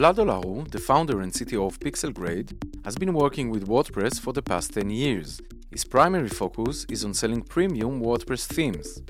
Vlad 0.00 0.16
Olaru, 0.16 0.66
the 0.70 0.78
founder 0.78 1.20
and 1.20 1.30
CTO 1.30 1.66
of 1.66 1.78
Pixelgrade, 1.78 2.54
has 2.86 2.96
been 2.96 3.12
working 3.12 3.50
with 3.50 3.68
WordPress 3.68 4.18
for 4.18 4.32
the 4.32 4.40
past 4.40 4.72
10 4.72 4.88
years. 4.88 5.42
His 5.70 5.84
primary 5.84 6.30
focus 6.30 6.86
is 6.88 7.04
on 7.04 7.12
selling 7.12 7.42
premium 7.42 8.00
WordPress 8.00 8.46
themes. 8.46 9.02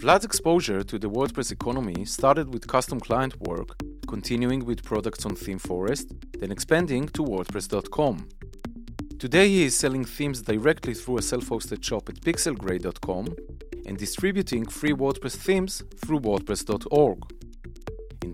Vlad's 0.00 0.24
exposure 0.24 0.82
to 0.82 0.98
the 0.98 1.10
WordPress 1.10 1.52
economy 1.52 2.06
started 2.06 2.54
with 2.54 2.66
custom 2.66 2.98
client 2.98 3.38
work, 3.42 3.76
continuing 4.08 4.64
with 4.64 4.82
products 4.82 5.26
on 5.26 5.32
ThemeForest, 5.32 6.06
then 6.40 6.50
expanding 6.50 7.06
to 7.08 7.22
WordPress.com. 7.22 8.28
Today 9.18 9.46
he 9.48 9.64
is 9.64 9.76
selling 9.76 10.06
themes 10.06 10.40
directly 10.40 10.94
through 10.94 11.18
a 11.18 11.22
self-hosted 11.22 11.84
shop 11.84 12.08
at 12.08 12.22
pixelgrade.com 12.22 13.26
and 13.84 13.98
distributing 13.98 14.64
free 14.64 14.94
WordPress 14.94 15.36
themes 15.36 15.82
through 16.02 16.20
WordPress.org. 16.20 17.35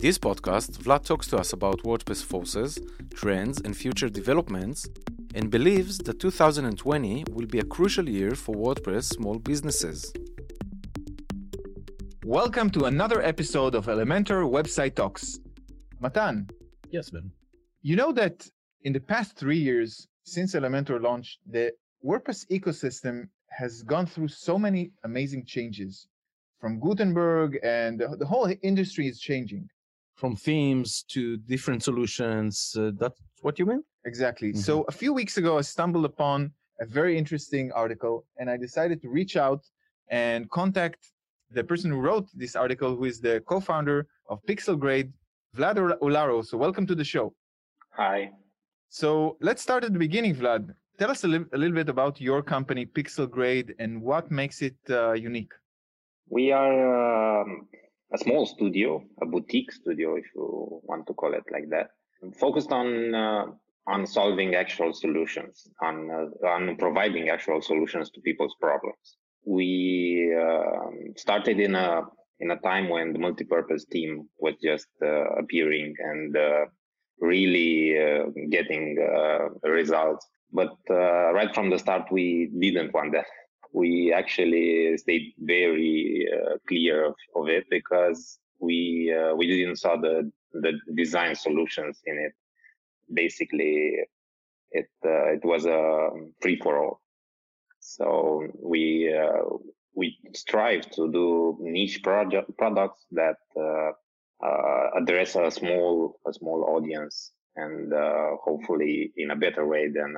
In 0.03 0.09
this 0.09 0.19
podcast, 0.19 0.79
Vlad 0.83 1.05
talks 1.05 1.29
to 1.29 1.37
us 1.39 1.53
about 1.53 1.85
WordPress 1.85 2.25
forces, 2.25 2.77
trends, 3.15 3.61
and 3.61 3.77
future 3.77 4.09
developments, 4.09 4.89
and 5.33 5.49
believes 5.49 5.99
that 5.99 6.19
2020 6.19 7.23
will 7.31 7.47
be 7.47 7.61
a 7.61 7.65
crucial 7.65 8.09
year 8.09 8.35
for 8.35 8.57
WordPress 8.57 9.05
small 9.05 9.39
businesses. 9.39 10.13
Welcome 12.25 12.71
to 12.71 12.87
another 12.87 13.23
episode 13.23 13.77
of 13.77 13.87
Elementor 13.87 14.43
Website 14.51 14.97
Talks. 14.97 15.39
Matan. 16.01 16.51
Yes, 16.91 17.11
Ben. 17.11 17.31
You 17.83 17.95
know 17.95 18.11
that 18.11 18.45
in 18.83 18.93
the 18.93 18.99
past 18.99 19.37
three 19.37 19.59
years 19.59 20.09
since 20.25 20.57
Elementor 20.57 21.01
launched, 21.01 21.39
the 21.49 21.73
WordPress 22.05 22.45
ecosystem 22.51 23.29
has 23.51 23.85
gone 23.85 24.07
through 24.07 24.27
so 24.27 24.59
many 24.59 24.91
amazing 25.05 25.45
changes 25.47 26.09
from 26.59 26.81
Gutenberg, 26.81 27.61
and 27.63 28.01
the, 28.01 28.17
the 28.19 28.27
whole 28.27 28.53
industry 28.63 29.07
is 29.07 29.21
changing. 29.21 29.69
From 30.15 30.37
themes 30.37 31.05
to 31.09 31.37
different 31.37 31.83
solutions. 31.83 32.77
Uh, 32.79 32.93
that's 32.99 33.21
what 33.41 33.59
you 33.59 33.67
mean? 33.67 33.83
Exactly. 34.05 34.51
Mm-hmm. 34.51 34.61
So 34.61 34.83
a 34.89 34.93
few 34.93 35.13
weeks 35.13 35.37
ago, 35.37 35.59
I 35.59 35.63
stumbled 35.63 36.05
upon 36.05 36.53
a 36.81 36.87
very 36.87 37.17
interesting 37.17 37.73
article, 37.73 38.25
and 38.39 38.51
I 38.51 38.57
decided 38.57 39.01
to 39.03 39.09
reach 39.09 39.37
out 39.37 39.63
and 40.09 40.49
contact 40.51 41.13
the 41.51 41.65
person 41.65 41.91
who 41.91 42.01
wrote 42.01 42.29
this 42.35 42.57
article, 42.57 42.97
who 42.97 43.05
is 43.05 43.21
the 43.21 43.41
co-founder 43.47 44.07
of 44.29 44.41
Pixelgrade, 44.49 45.13
Vlad 45.57 45.77
Olaru. 46.01 46.45
So 46.45 46.57
welcome 46.57 46.87
to 46.87 46.95
the 46.95 47.05
show. 47.05 47.35
Hi. 47.91 48.31
So 48.89 49.37
let's 49.41 49.63
start 49.63 49.85
at 49.85 49.93
the 49.93 49.99
beginning, 49.99 50.35
Vlad. 50.35 50.75
Tell 50.99 51.11
us 51.11 51.25
a, 51.25 51.29
li- 51.29 51.45
a 51.53 51.59
little 51.59 51.75
bit 51.75 51.89
about 51.89 52.21
your 52.21 52.43
company, 52.43 52.87
Pixelgrade, 52.87 53.73
and 53.79 54.01
what 54.03 54.31
makes 54.31 54.63
it 54.63 54.77
uh, 54.91 55.13
unique. 55.13 55.53
We 56.29 56.53
are 56.53 57.43
um, 57.43 57.69
a 58.15 58.19
small 58.19 58.47
studio, 58.47 59.03
a 59.21 59.27
boutique 59.27 59.73
studio, 59.73 60.17
if 60.17 60.27
you 60.35 60.81
want 60.85 61.07
to 61.07 61.15
call 61.15 61.35
it 61.35 61.45
like 61.51 61.69
that, 61.71 61.91
focused 62.39 62.73
on 62.73 63.15
uh, 63.15 63.47
on 63.89 64.07
solving 64.07 64.55
actual 64.55 64.93
solutions, 64.93 65.69
on 65.83 66.11
uh, 66.11 66.47
on 66.47 66.77
providing 66.77 67.29
actual 67.29 67.61
solutions 67.61 68.11
to 68.11 68.21
people's 68.21 68.55
problems. 68.61 69.17
We 69.45 70.35
um, 70.39 71.15
started 71.17 71.59
in 71.59 71.75
a 71.75 72.03
in 72.41 72.51
a 72.51 72.57
time 72.59 72.89
when 72.89 73.13
the 73.13 73.19
multi-purpose 73.19 73.85
team 73.87 74.29
was 74.39 74.55
just 74.63 74.89
uh, 75.03 75.25
appearing 75.43 75.95
and 75.99 76.37
uh, 76.37 76.65
really 77.21 77.99
uh, 77.99 78.25
getting 78.51 78.99
uh, 78.99 79.49
results. 79.69 80.27
But 80.53 80.77
uh, 80.91 81.33
right 81.33 81.55
from 81.55 81.71
the 81.71 81.79
start, 81.79 82.11
we 82.11 82.51
didn't 82.59 82.93
want 82.93 83.13
that. 83.13 83.27
We 83.73 84.13
actually 84.13 84.97
stayed 84.99 85.33
very 85.39 86.29
clear 86.69 87.07
of, 87.07 87.15
of, 87.35 87.49
it 87.49 87.65
because 87.71 88.39
we 88.61 89.15
we 89.37 89.47
didn't 89.47 89.77
saw 89.77 89.97
the 89.97 90.31
the 90.53 90.73
design 90.95 91.35
solutions 91.35 92.01
in 92.07 92.19
it. 92.19 92.33
Basically, 93.13 93.97
it 94.71 94.89
it 95.03 95.45
was 95.45 95.67
a 95.67 96.11
free 96.41 96.57
for 96.57 96.79
all. 96.79 97.01
So 97.81 98.47
we 98.63 99.11
we 99.95 100.19
strive 100.35 100.91
to 100.91 101.11
do 101.11 101.59
niche 101.61 102.03
project 102.03 102.57
products 102.57 103.05
that 103.13 103.37
uh, 103.57 103.93
uh, 104.45 104.91
address 104.97 105.37
a 105.37 105.51
small 105.51 106.19
a 106.27 106.33
small 106.33 106.65
audience 106.65 107.33
and 107.57 107.93
uh, 107.93 108.31
hopefully 108.43 109.13
in 109.17 109.31
a 109.31 109.37
better 109.37 109.67
way 109.67 109.89
than 109.89 110.17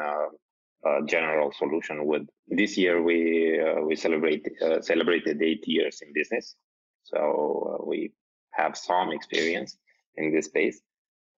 general 1.07 1.53
solution 1.53 2.07
would. 2.07 2.29
This 2.49 2.77
year 2.77 3.03
we 3.03 3.61
uh, 3.61 3.81
we 3.81 3.97
celebrate 3.97 4.47
celebrated 4.83 5.43
eight 5.43 5.65
years 5.67 6.01
in 6.03 6.13
business, 6.13 6.57
so 7.03 7.85
we 7.87 8.13
have 8.53 8.77
some 8.77 9.13
experience 9.13 9.77
in 10.17 10.33
this 10.33 10.47
space. 10.47 10.81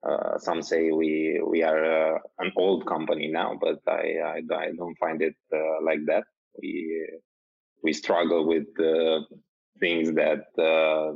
Uh, 0.07 0.39
some 0.39 0.63
say 0.63 0.91
we 0.91 1.41
we 1.47 1.63
are 1.63 1.85
uh, 1.85 2.19
an 2.39 2.53
old 2.57 2.87
company 2.87 3.29
now, 3.29 3.59
but 3.61 3.81
I 3.89 4.05
I, 4.35 4.43
I 4.55 4.73
don't 4.77 4.99
find 4.99 5.23
it 5.23 5.37
uh, 5.53 5.83
like 5.83 6.05
that. 6.07 6.25
We 6.61 6.73
we 7.83 7.93
struggle 7.93 8.47
with 8.47 8.67
things 9.81 10.13
that 10.15 10.45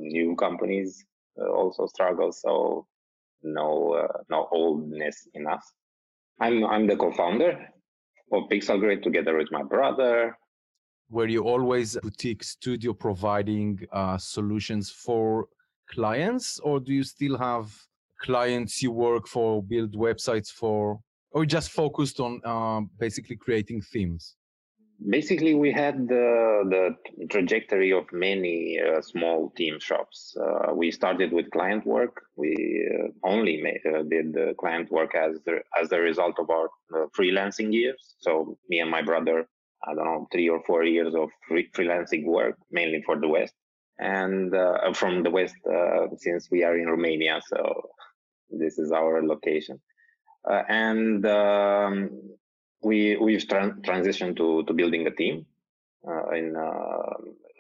new 0.00 0.36
companies 0.36 1.04
uh, 1.40 1.48
also 1.48 1.86
struggle. 1.86 2.32
So 2.32 2.86
no 3.42 3.92
uh, 3.94 4.22
no 4.28 4.48
oldness 4.50 5.28
in 5.34 5.46
us. 5.46 5.64
I'm 6.40 6.64
I'm 6.64 6.86
the 6.86 6.96
co-founder 6.96 7.68
of 8.32 8.48
Pixelgrade 8.48 9.02
together 9.02 9.36
with 9.36 9.50
my 9.50 9.62
brother. 9.62 10.36
Were 11.08 11.26
you 11.26 11.42
always 11.42 11.96
boutique 12.02 12.44
studio 12.44 12.92
providing 12.92 13.80
uh, 13.92 14.16
solutions 14.18 14.90
for 14.90 15.48
clients, 15.88 16.60
or 16.60 16.78
do 16.78 16.92
you 16.92 17.02
still 17.02 17.36
have 17.36 17.74
clients 18.20 18.82
you 18.82 18.92
work 18.92 19.26
for, 19.26 19.62
build 19.62 19.94
websites 19.94 20.48
for, 20.48 21.00
or 21.32 21.44
just 21.44 21.70
focused 21.70 22.20
on 22.20 22.40
uh, 22.44 22.80
basically 22.98 23.36
creating 23.36 23.82
themes? 23.82 24.36
Basically 25.08 25.54
we 25.54 25.72
had 25.72 26.08
the, 26.08 26.94
the 27.18 27.26
trajectory 27.28 27.92
of 27.92 28.04
many 28.12 28.78
uh, 28.80 29.00
small 29.00 29.50
team 29.56 29.78
shops. 29.80 30.36
Uh, 30.40 30.74
we 30.74 30.90
started 30.90 31.32
with 31.32 31.50
client 31.50 31.86
work. 31.86 32.22
We 32.36 32.88
uh, 32.92 33.08
only 33.26 33.62
made, 33.62 33.80
uh, 33.86 34.02
did 34.02 34.32
the 34.32 34.54
client 34.58 34.90
work 34.90 35.14
as 35.14 35.38
the, 35.46 35.60
as 35.80 35.92
a 35.92 35.98
result 35.98 36.38
of 36.38 36.50
our 36.50 36.68
uh, 36.94 37.06
freelancing 37.18 37.72
years. 37.72 38.14
So 38.20 38.58
me 38.68 38.80
and 38.80 38.90
my 38.90 39.02
brother 39.02 39.46
i 39.88 39.94
don't 39.94 40.04
know 40.04 40.28
three 40.30 40.46
or 40.46 40.62
four 40.66 40.84
years 40.84 41.14
of 41.14 41.30
free 41.48 41.66
freelancing 41.74 42.26
work 42.26 42.54
mainly 42.70 43.02
for 43.06 43.18
the 43.18 43.28
west. 43.28 43.54
And 43.98 44.54
uh, 44.54 44.92
from 44.92 45.22
the 45.22 45.30
west 45.30 45.56
since 46.18 46.48
we 46.50 46.64
are 46.64 46.76
in 46.76 46.86
romania 46.86 47.40
so 47.48 47.88
this 48.50 48.78
is 48.78 48.92
our 48.92 49.22
location. 49.22 49.80
And 50.46 51.24
um, 51.26 52.10
we 52.82 53.16
we've 53.16 53.46
tra- 53.46 53.76
transitioned 53.82 54.36
to 54.36 54.62
to 54.64 54.72
building 54.72 55.06
a 55.06 55.10
team 55.10 55.46
uh, 56.08 56.30
in 56.30 56.56
uh, 56.56 57.14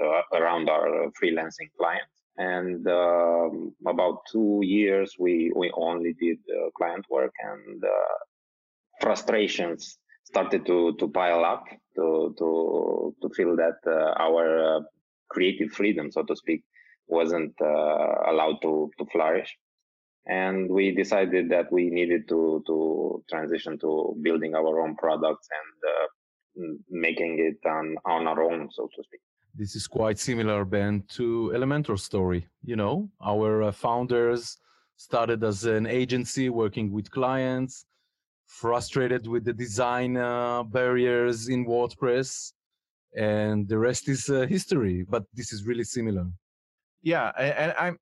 uh 0.04 0.22
around 0.34 0.68
our 0.68 1.10
freelancing 1.20 1.70
clients. 1.78 2.16
And 2.36 2.86
um, 2.88 3.74
about 3.86 4.22
two 4.32 4.60
years, 4.62 5.14
we 5.18 5.52
we 5.54 5.70
only 5.74 6.14
did 6.14 6.38
client 6.76 7.04
work, 7.10 7.34
and 7.42 7.84
uh, 7.84 8.18
frustrations 9.00 9.98
started 10.24 10.64
to 10.66 10.94
to 10.98 11.08
pile 11.08 11.44
up 11.44 11.64
to 11.96 12.34
to 12.38 13.14
to 13.20 13.28
feel 13.36 13.56
that 13.56 13.78
uh, 13.86 14.14
our 14.16 14.80
creative 15.28 15.70
freedom, 15.72 16.10
so 16.10 16.22
to 16.22 16.34
speak, 16.34 16.64
wasn't 17.08 17.54
allowed 17.60 18.58
to 18.62 18.90
to 18.96 19.04
flourish 19.12 19.54
and 20.26 20.68
we 20.70 20.94
decided 20.94 21.48
that 21.50 21.72
we 21.72 21.90
needed 21.90 22.28
to 22.28 22.62
to 22.66 23.24
transition 23.28 23.78
to 23.78 24.16
building 24.22 24.54
our 24.54 24.80
own 24.80 24.96
products 24.96 25.48
and 25.60 25.76
uh, 25.94 26.06
making 26.90 27.38
it 27.38 27.68
on 27.68 27.96
on 28.04 28.26
our 28.26 28.42
own 28.42 28.68
so 28.70 28.88
to 28.94 29.02
speak. 29.02 29.20
This 29.54 29.74
is 29.74 29.86
quite 29.86 30.18
similar 30.18 30.64
ben 30.64 31.02
to 31.16 31.52
elementor 31.54 31.98
story 31.98 32.46
you 32.62 32.76
know? 32.76 33.08
Our 33.24 33.62
uh, 33.64 33.72
founders 33.72 34.58
started 34.96 35.42
as 35.42 35.64
an 35.64 35.86
agency 35.86 36.50
working 36.50 36.92
with 36.92 37.10
clients 37.10 37.86
frustrated 38.46 39.26
with 39.26 39.44
the 39.44 39.52
design 39.52 40.16
uh, 40.16 40.62
barriers 40.64 41.48
in 41.48 41.64
wordpress 41.64 42.52
and 43.16 43.68
the 43.68 43.78
rest 43.78 44.08
is 44.08 44.28
uh, 44.28 44.46
history 44.46 45.06
but 45.08 45.24
this 45.34 45.52
is 45.52 45.64
really 45.64 45.84
similar. 45.84 46.26
Yeah 47.02 47.32
and 47.38 47.72
i'm 47.78 47.96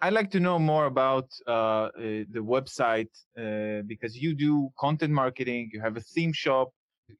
I'd 0.00 0.12
like 0.12 0.30
to 0.32 0.40
know 0.40 0.58
more 0.58 0.86
about 0.86 1.30
uh, 1.46 1.88
eh, 1.98 2.24
the 2.30 2.40
website 2.40 3.08
uh, 3.38 3.82
because 3.86 4.16
you 4.16 4.34
do 4.34 4.70
content 4.78 5.12
marketing, 5.12 5.70
you 5.72 5.80
have 5.80 5.96
a 5.96 6.00
theme 6.00 6.32
shop, 6.32 6.68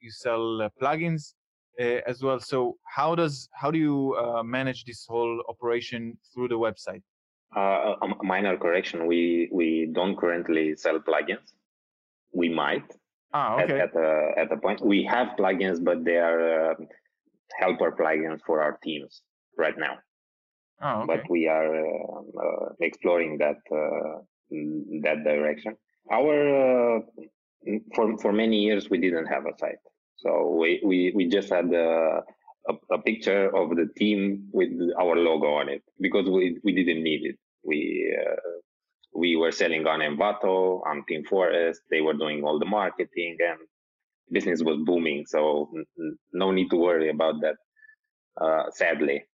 you 0.00 0.10
sell 0.10 0.62
uh, 0.62 0.68
plugins 0.80 1.34
uh, 1.80 2.00
as 2.06 2.22
well. 2.22 2.38
So 2.38 2.76
how 2.84 3.14
does 3.14 3.48
how 3.52 3.70
do 3.70 3.78
you 3.78 4.14
uh, 4.18 4.42
manage 4.42 4.84
this 4.84 5.06
whole 5.08 5.42
operation 5.48 6.18
through 6.34 6.48
the 6.48 6.58
website? 6.58 7.02
Uh, 7.56 7.94
a 8.02 8.24
minor 8.24 8.56
correction: 8.58 9.06
we 9.06 9.48
we 9.52 9.88
don't 9.92 10.16
currently 10.16 10.76
sell 10.76 10.98
plugins. 11.00 11.54
We 12.32 12.48
might. 12.50 12.84
Ah, 13.32 13.54
okay. 13.62 13.80
At, 13.80 13.96
at 13.96 13.96
a 13.96 14.32
at 14.36 14.52
a 14.52 14.56
point, 14.56 14.84
we 14.84 15.02
have 15.04 15.28
plugins, 15.38 15.82
but 15.82 16.04
they 16.04 16.18
are 16.18 16.76
helper 17.58 17.92
plugins 17.92 18.40
for 18.46 18.60
our 18.60 18.78
teams 18.82 19.22
right 19.56 19.78
now. 19.78 19.96
Oh, 20.82 21.02
okay. 21.02 21.06
But 21.16 21.30
we 21.30 21.48
are 21.48 21.74
uh, 21.86 22.20
uh, 22.44 22.68
exploring 22.80 23.38
that 23.38 23.58
uh, 23.72 24.20
that 25.02 25.24
direction. 25.24 25.76
Our 26.12 26.98
uh, 26.98 27.00
for 27.94 28.18
for 28.18 28.32
many 28.32 28.60
years 28.60 28.90
we 28.90 28.98
didn't 28.98 29.26
have 29.26 29.46
a 29.46 29.56
site, 29.58 29.82
so 30.16 30.50
we 30.50 30.80
we, 30.84 31.12
we 31.14 31.28
just 31.28 31.48
had 31.50 31.72
a, 31.72 32.20
a, 32.68 32.74
a 32.92 32.98
picture 32.98 33.54
of 33.56 33.70
the 33.76 33.88
team 33.96 34.48
with 34.52 34.70
our 35.00 35.16
logo 35.16 35.48
on 35.54 35.68
it 35.68 35.82
because 36.00 36.28
we 36.28 36.58
we 36.62 36.72
didn't 36.72 37.02
need 37.02 37.24
it. 37.24 37.36
We 37.64 38.14
uh, 38.20 38.36
we 39.14 39.36
were 39.36 39.52
selling 39.52 39.86
on 39.86 40.00
Envato, 40.00 40.82
on 40.86 41.02
ThemeForest. 41.10 41.78
They 41.90 42.02
were 42.02 42.12
doing 42.14 42.44
all 42.44 42.58
the 42.58 42.66
marketing 42.66 43.36
and 43.40 43.58
business 44.30 44.62
was 44.62 44.78
booming. 44.84 45.24
So 45.26 45.70
no 46.32 46.50
need 46.50 46.68
to 46.70 46.76
worry 46.76 47.10
about 47.10 47.40
that. 47.40 47.56
Uh, 48.40 48.70
sadly, 48.70 49.24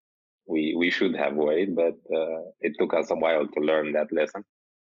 we 0.47 0.75
we 0.77 0.91
should 0.91 1.15
have 1.17 1.35
worried, 1.35 1.75
but 1.75 1.95
uh, 2.15 2.43
it 2.61 2.73
took 2.79 2.95
us 2.95 3.11
a 3.11 3.15
while 3.15 3.47
to 3.47 3.61
learn 3.61 3.93
that 3.93 4.13
lesson. 4.13 4.45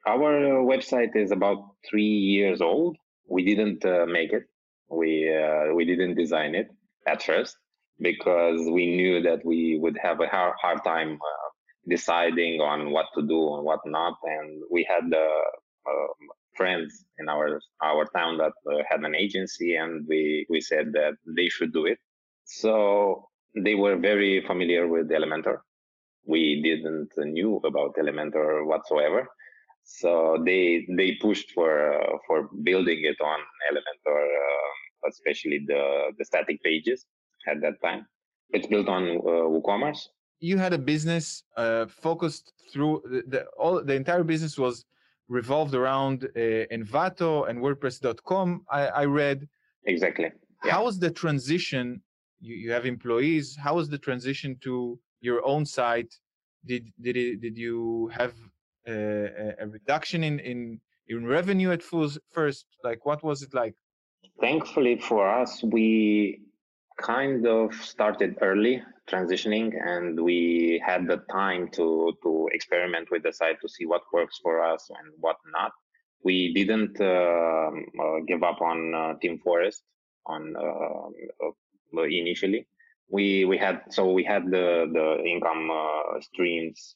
Our 0.07 0.63
website 0.63 1.15
is 1.15 1.31
about 1.31 1.59
three 1.89 2.03
years 2.03 2.61
old. 2.61 2.97
We 3.27 3.43
didn't 3.43 3.83
uh, 3.85 4.05
make 4.05 4.33
it. 4.33 4.43
We 4.89 5.33
uh, 5.35 5.73
we 5.73 5.85
didn't 5.85 6.15
design 6.15 6.55
it 6.55 6.69
at 7.07 7.23
first 7.23 7.57
because 7.99 8.59
we 8.69 8.95
knew 8.95 9.21
that 9.21 9.45
we 9.45 9.79
would 9.79 9.97
have 10.01 10.19
a 10.19 10.27
hard, 10.27 10.53
hard 10.61 10.83
time 10.83 11.13
uh, 11.13 11.49
deciding 11.87 12.61
on 12.61 12.91
what 12.91 13.07
to 13.15 13.21
do 13.21 13.55
and 13.55 13.63
what 13.63 13.79
not. 13.85 14.17
And 14.23 14.63
we 14.69 14.85
had 14.89 15.13
uh, 15.13 15.97
friends 16.55 17.05
in 17.19 17.29
our 17.29 17.59
our 17.83 18.05
town 18.15 18.37
that 18.37 18.53
uh, 18.71 18.83
had 18.89 19.01
an 19.01 19.15
agency 19.15 19.75
and 19.75 20.05
we 20.07 20.45
we 20.49 20.61
said 20.61 20.91
that 20.93 21.13
they 21.25 21.49
should 21.49 21.73
do 21.73 21.85
it 21.85 21.99
so 22.45 23.27
they 23.63 23.75
were 23.75 23.95
very 23.95 24.43
familiar 24.45 24.87
with 24.87 25.09
elementor 25.09 25.57
we 26.25 26.61
didn't 26.61 27.11
knew 27.17 27.61
about 27.65 27.95
elementor 27.95 28.65
whatsoever 28.65 29.27
so 29.83 30.41
they 30.45 30.85
they 30.97 31.13
pushed 31.21 31.51
for 31.51 31.93
uh, 31.93 32.17
for 32.27 32.49
building 32.63 32.99
it 33.03 33.17
on 33.21 33.39
elementor 33.71 34.21
uh, 34.25 35.07
especially 35.09 35.59
the 35.67 36.11
the 36.17 36.25
static 36.25 36.61
pages 36.63 37.05
at 37.47 37.61
that 37.61 37.75
time 37.83 38.05
it's 38.49 38.67
built 38.67 38.87
on 38.87 39.03
uh, 39.17 39.45
woocommerce 39.53 40.07
you 40.39 40.57
had 40.57 40.73
a 40.73 40.77
business 40.77 41.43
uh, 41.57 41.85
focused 41.87 42.53
through 42.71 43.01
the, 43.05 43.23
the 43.27 43.45
all 43.57 43.83
the 43.83 43.93
entire 43.93 44.23
business 44.23 44.57
was 44.57 44.85
revolved 45.27 45.73
around 45.73 46.25
uh, 46.35 46.39
Envato 46.71 47.49
and 47.49 47.59
WordPress.com. 47.59 48.63
I, 48.69 48.87
I 48.87 49.05
read 49.05 49.47
exactly. 49.85 50.31
Yeah. 50.63 50.71
How 50.73 50.85
was 50.85 50.99
the 50.99 51.11
transition? 51.11 52.01
You, 52.39 52.55
you 52.55 52.71
have 52.71 52.85
employees. 52.85 53.55
How 53.55 53.75
was 53.75 53.89
the 53.89 53.97
transition 53.97 54.57
to 54.61 54.99
your 55.21 55.45
own 55.45 55.65
site? 55.65 56.13
Did 56.65 56.91
did 57.01 57.15
it, 57.17 57.41
did 57.41 57.57
you 57.57 58.09
have 58.13 58.33
a, 58.87 59.53
a 59.59 59.67
reduction 59.67 60.23
in, 60.23 60.39
in 60.39 60.79
in 61.07 61.25
revenue 61.25 61.71
at 61.71 61.83
first? 61.83 62.65
Like 62.83 63.05
what 63.05 63.23
was 63.23 63.41
it 63.41 63.53
like? 63.53 63.75
Thankfully 64.41 64.99
for 64.99 65.27
us, 65.27 65.63
we 65.63 66.41
kind 66.97 67.45
of 67.45 67.73
started 67.75 68.37
early 68.41 68.81
transitioning 69.07 69.73
and 69.85 70.19
we 70.19 70.81
had 70.85 71.07
the 71.07 71.17
time 71.31 71.69
to 71.69 72.13
to 72.23 72.49
experiment 72.51 73.09
with 73.11 73.23
the 73.23 73.31
site 73.31 73.59
to 73.61 73.69
see 73.69 73.85
what 73.85 74.01
works 74.11 74.39
for 74.41 74.63
us 74.63 74.89
and 74.89 75.13
what 75.19 75.37
not 75.51 75.71
we 76.23 76.53
didn't 76.53 76.99
uh, 76.99 77.69
uh, 78.03 78.19
give 78.27 78.41
up 78.41 78.59
on 78.61 78.93
uh, 78.95 79.13
ThemeForest 79.21 79.81
on 80.25 80.55
uh, 80.57 81.45
uh, 81.45 81.51
initially 81.93 82.67
we 83.09 83.45
we 83.45 83.57
had 83.57 83.81
so 83.89 84.11
we 84.11 84.23
had 84.23 84.45
the 84.45 84.89
the 84.93 85.23
income 85.23 85.69
uh, 85.71 86.19
streams 86.21 86.95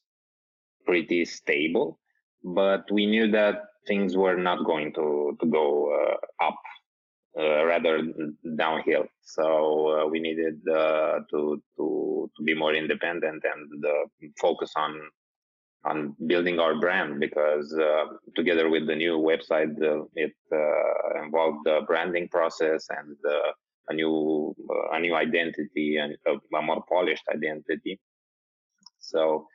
pretty 0.86 1.26
stable 1.26 2.00
but 2.44 2.84
we 2.92 3.06
knew 3.06 3.30
that 3.30 3.64
things 3.88 4.18
were 4.18 4.38
not 4.38 4.66
going 4.66 4.94
to 4.94 5.38
to 5.40 5.46
go 5.48 5.92
up 6.42 6.60
uh, 7.38 7.64
rather 7.66 8.02
downhill. 8.58 9.06
So 9.22 10.02
uh, 10.02 10.08
we 10.08 10.20
needed 10.20 10.60
uh, 10.68 11.20
to 11.30 11.62
to 11.78 12.30
to 12.36 12.44
be 12.44 12.54
more 12.56 12.74
independent 12.74 13.44
and 13.46 13.86
focus 14.42 14.72
on 14.76 15.00
on 15.86 16.16
building 16.28 16.60
our 16.60 16.80
brand 16.80 17.20
because 17.20 17.74
uh, 17.74 18.06
together 18.36 18.70
with 18.70 18.88
the 18.88 18.96
new 18.96 19.18
website 19.18 19.72
uh, 19.82 20.04
it 20.16 20.34
uh, 20.52 21.24
involved 21.24 21.60
the 21.66 21.82
branding 21.88 22.28
process 22.30 22.88
and 22.90 23.16
a 23.90 23.94
new 23.94 24.56
a 24.94 25.00
new 25.00 25.16
identity 25.16 25.98
and 25.98 26.16
a, 26.28 26.34
a, 26.56 26.62
more 26.62 26.84
polished 26.88 27.24
identity. 27.34 28.00
So 29.00 29.48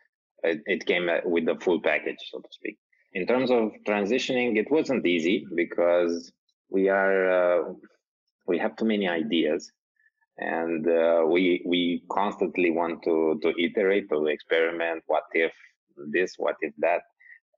it, 0.42 0.60
it 0.66 0.86
came 0.86 1.08
with 1.25 1.46
the 1.46 1.56
full 1.56 1.81
package 1.81 2.19
so 2.31 2.40
to 2.40 2.48
speak. 2.50 2.78
In 3.12 3.26
terms 3.26 3.50
of 3.50 3.72
transitioning 3.86 4.56
it 4.56 4.70
wasn't 4.70 5.06
easy 5.06 5.46
because 5.54 6.32
we 6.69 6.88
are 6.88 7.19
uh, 7.31 7.72
we 8.46 8.58
have 8.58 8.76
too 8.76 8.84
many 8.84 9.08
ideas 9.08 9.70
and 10.38 10.86
uh, 10.88 11.25
we 11.26 11.62
we 11.64 12.02
constantly 12.10 12.70
want 12.70 13.02
to 13.04 13.38
to 13.42 13.52
iterate 13.58 14.08
to 14.10 14.26
experiment 14.26 15.02
what 15.06 15.25
if 15.32 15.52
this 15.96 16.34
what 16.36 16.56
if 16.60 16.75
that. 16.78 17.02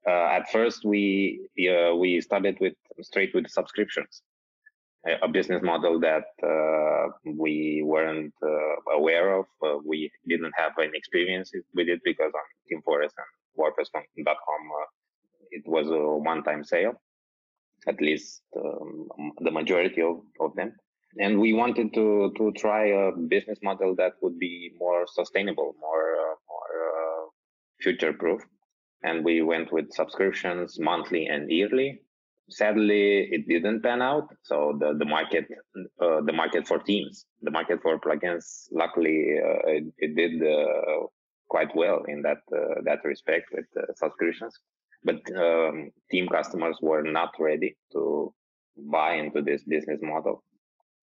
Uh, 0.07 0.29
at 0.39 0.49
first 0.53 0.85
we 0.85 1.41
uh, 1.69 1.95
we 1.97 2.21
started 2.21 2.57
with 2.61 2.75
straight 3.01 3.35
with 3.35 3.49
subscriptions 3.49 4.23
a 5.23 5.29
business 5.29 5.63
model 5.63 6.01
that 6.01 6.25
uh, 6.43 7.13
we 7.25 7.83
weren't 7.85 8.35
uh, 8.43 8.97
aware 8.97 9.39
of 9.39 9.47
we 9.85 10.11
didn't 10.29 10.53
have 10.57 10.73
any 10.79 10.97
experience 10.97 11.53
with 11.75 11.89
it 11.89 12.01
because 12.05 12.33
on 12.35 12.47
themeforest 12.67 13.15
and 13.23 13.31
wordpress.com 13.59 14.63
it 15.51 15.63
was 15.67 15.89
a 15.89 16.17
one-time 16.33 16.65
sale 16.65 16.95
at 17.87 18.01
least 18.01 18.43
um, 18.57 19.09
the 19.41 19.51
majority 19.51 20.03
of, 20.03 20.21
of 20.41 20.55
them. 20.57 20.73
And 21.19 21.41
we 21.41 21.53
wanted 21.53 21.95
to, 21.95 22.33
to 22.37 22.53
try 22.53 22.87
a 22.89 23.13
business 23.13 23.59
model 23.63 23.95
that 23.97 24.13
would 24.21 24.39
be 24.39 24.73
more 24.79 25.07
sustainable, 25.07 25.75
more, 25.81 26.17
uh, 26.17 26.35
more 26.49 26.89
uh, 26.91 27.27
future 27.81 28.13
proof. 28.13 28.43
And 29.03 29.25
we 29.25 29.41
went 29.43 29.73
with 29.73 29.93
subscriptions 29.93 30.79
monthly 30.79 31.27
and 31.27 31.51
yearly. 31.51 32.01
Sadly, 32.49 33.29
it 33.33 33.49
didn't 33.49 33.83
pan 33.83 34.03
out. 34.03 34.29
So 34.43 34.77
the, 34.79 34.95
the 34.97 35.05
market, 35.05 35.47
uh, 36.01 36.21
the 36.21 36.33
market 36.33 36.67
for 36.67 36.79
teams, 36.79 37.27
the 37.43 37.51
market 37.51 37.81
for 37.83 37.99
plugins, 37.99 38.69
luckily, 38.71 39.39
uh, 39.45 39.69
it, 39.69 39.85
it, 39.99 40.17
did 40.17 40.43
uh, 40.43 41.07
quite 41.49 41.75
well 41.75 42.05
in 42.07 42.23
that, 42.23 42.39
uh, 42.57 42.83
that 42.85 43.05
respect 43.05 43.47
with 43.53 43.67
subscriptions 43.97 44.61
but 45.07 45.21
um, 45.37 45.91
team 46.11 46.29
customers 46.29 46.77
were 46.83 47.03
not 47.03 47.31
ready 47.39 47.77
to 47.93 48.35
buy 48.77 49.15
into 49.15 49.41
this 49.41 49.63
business 49.63 50.01
model. 50.03 50.43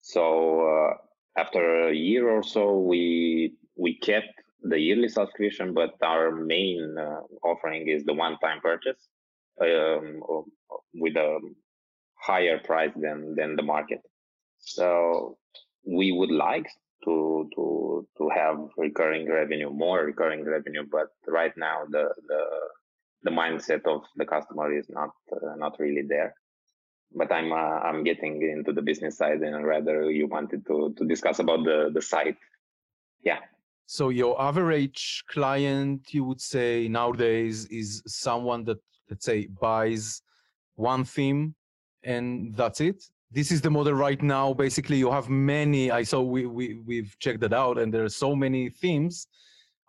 So 0.02 0.24
uh, 0.72 1.40
after 1.40 1.88
a 1.88 1.94
year 1.94 2.28
or 2.28 2.42
so, 2.42 2.78
we 2.78 3.54
we 3.76 3.98
kept 3.98 4.34
the 4.62 4.78
yearly 4.78 5.08
subscription, 5.08 5.74
but 5.74 5.92
our 6.02 6.30
main 6.30 6.96
uh, 6.98 7.20
offering 7.42 7.88
is 7.88 8.04
the 8.04 8.14
one-time 8.14 8.60
purchase 8.60 9.08
um, 9.60 10.20
with 10.94 11.16
a 11.16 11.38
higher 12.14 12.58
price 12.58 12.92
than 12.96 13.34
than 13.34 13.56
the 13.56 13.62
market. 13.62 14.00
So 14.58 15.36
we 15.86 16.12
would 16.12 16.30
like 16.30 16.66
to 17.04 17.50
to 17.54 18.08
to 18.18 18.28
have 18.30 18.56
recurring 18.76 19.28
revenue, 19.30 19.70
more 19.70 20.04
recurring 20.04 20.44
revenue, 20.44 20.84
but 20.90 21.08
right 21.26 21.52
now 21.56 21.84
the 21.90 22.08
the 22.28 22.42
the 23.24 23.30
mindset 23.30 23.86
of 23.86 24.02
the 24.16 24.24
customer 24.24 24.72
is 24.72 24.86
not 24.88 25.10
uh, 25.32 25.56
not 25.56 25.76
really 25.78 26.02
there. 26.08 26.34
But 27.16 27.30
i'm 27.30 27.52
uh, 27.52 27.78
i'm 27.86 28.02
getting 28.02 28.42
into 28.42 28.72
the 28.72 28.82
business 28.82 29.18
side 29.18 29.40
and 29.40 29.64
rather 29.64 30.10
you 30.10 30.26
wanted 30.26 30.66
to 30.66 30.94
to 30.96 31.04
discuss 31.04 31.38
about 31.38 31.64
the 31.64 31.90
the 31.92 32.02
site. 32.02 32.38
Yeah. 33.22 33.40
So 33.86 34.08
your 34.08 34.40
average 34.40 35.24
client 35.28 36.14
you 36.14 36.24
would 36.24 36.40
say 36.40 36.88
nowadays 36.88 37.66
is 37.66 38.02
someone 38.06 38.64
that 38.64 38.78
let's 39.10 39.26
say 39.26 39.46
buys 39.60 40.22
one 40.76 41.04
theme 41.04 41.54
and 42.02 42.54
that's 42.54 42.80
it 42.80 43.02
this 43.30 43.50
is 43.50 43.60
the 43.60 43.70
model 43.70 43.94
right 43.94 44.22
now 44.22 44.52
basically 44.52 44.96
you 44.96 45.10
have 45.10 45.28
many 45.28 45.90
i 45.90 46.02
saw 46.02 46.20
we, 46.20 46.46
we 46.46 46.80
we've 46.86 47.16
checked 47.18 47.40
that 47.40 47.52
out 47.52 47.78
and 47.78 47.92
there 47.92 48.04
are 48.04 48.08
so 48.08 48.34
many 48.34 48.68
themes 48.68 49.26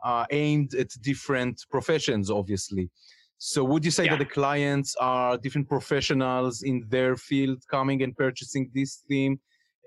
uh, 0.03 0.25
aimed 0.31 0.73
at 0.75 0.89
different 1.01 1.65
professions 1.69 2.29
obviously 2.29 2.89
so 3.37 3.63
would 3.63 3.83
you 3.83 3.91
say 3.91 4.05
yeah. 4.05 4.11
that 4.11 4.19
the 4.19 4.25
clients 4.25 4.95
are 4.99 5.37
different 5.37 5.67
professionals 5.67 6.63
in 6.63 6.85
their 6.87 7.15
field 7.15 7.63
coming 7.69 8.01
and 8.01 8.15
purchasing 8.15 8.71
this 8.73 9.03
theme 9.07 9.39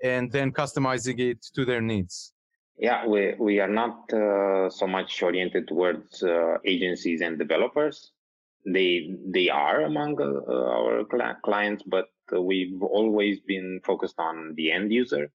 and 0.03 0.31
then 0.31 0.51
customizing 0.51 1.19
it 1.19 1.45
to 1.55 1.65
their 1.65 1.81
needs? 1.81 2.33
Yeah, 2.77 3.05
we, 3.05 3.33
we 3.37 3.59
are 3.59 3.67
not 3.67 4.13
uh, 4.13 4.69
so 4.69 4.87
much 4.87 5.21
oriented 5.21 5.67
towards 5.67 6.23
uh, 6.23 6.57
agencies 6.63 7.21
and 7.21 7.37
developers. 7.37 8.11
They 8.73 9.15
they 9.25 9.49
are 9.49 9.81
among 9.81 10.21
uh, 10.21 10.53
our 10.53 11.05
clients, 11.43 11.83
but 11.83 12.07
we've 12.31 12.81
always 12.83 13.39
been 13.39 13.79
focused 13.83 14.19
on 14.19 14.53
the 14.55 14.71
end 14.71 14.91
user 14.91 15.31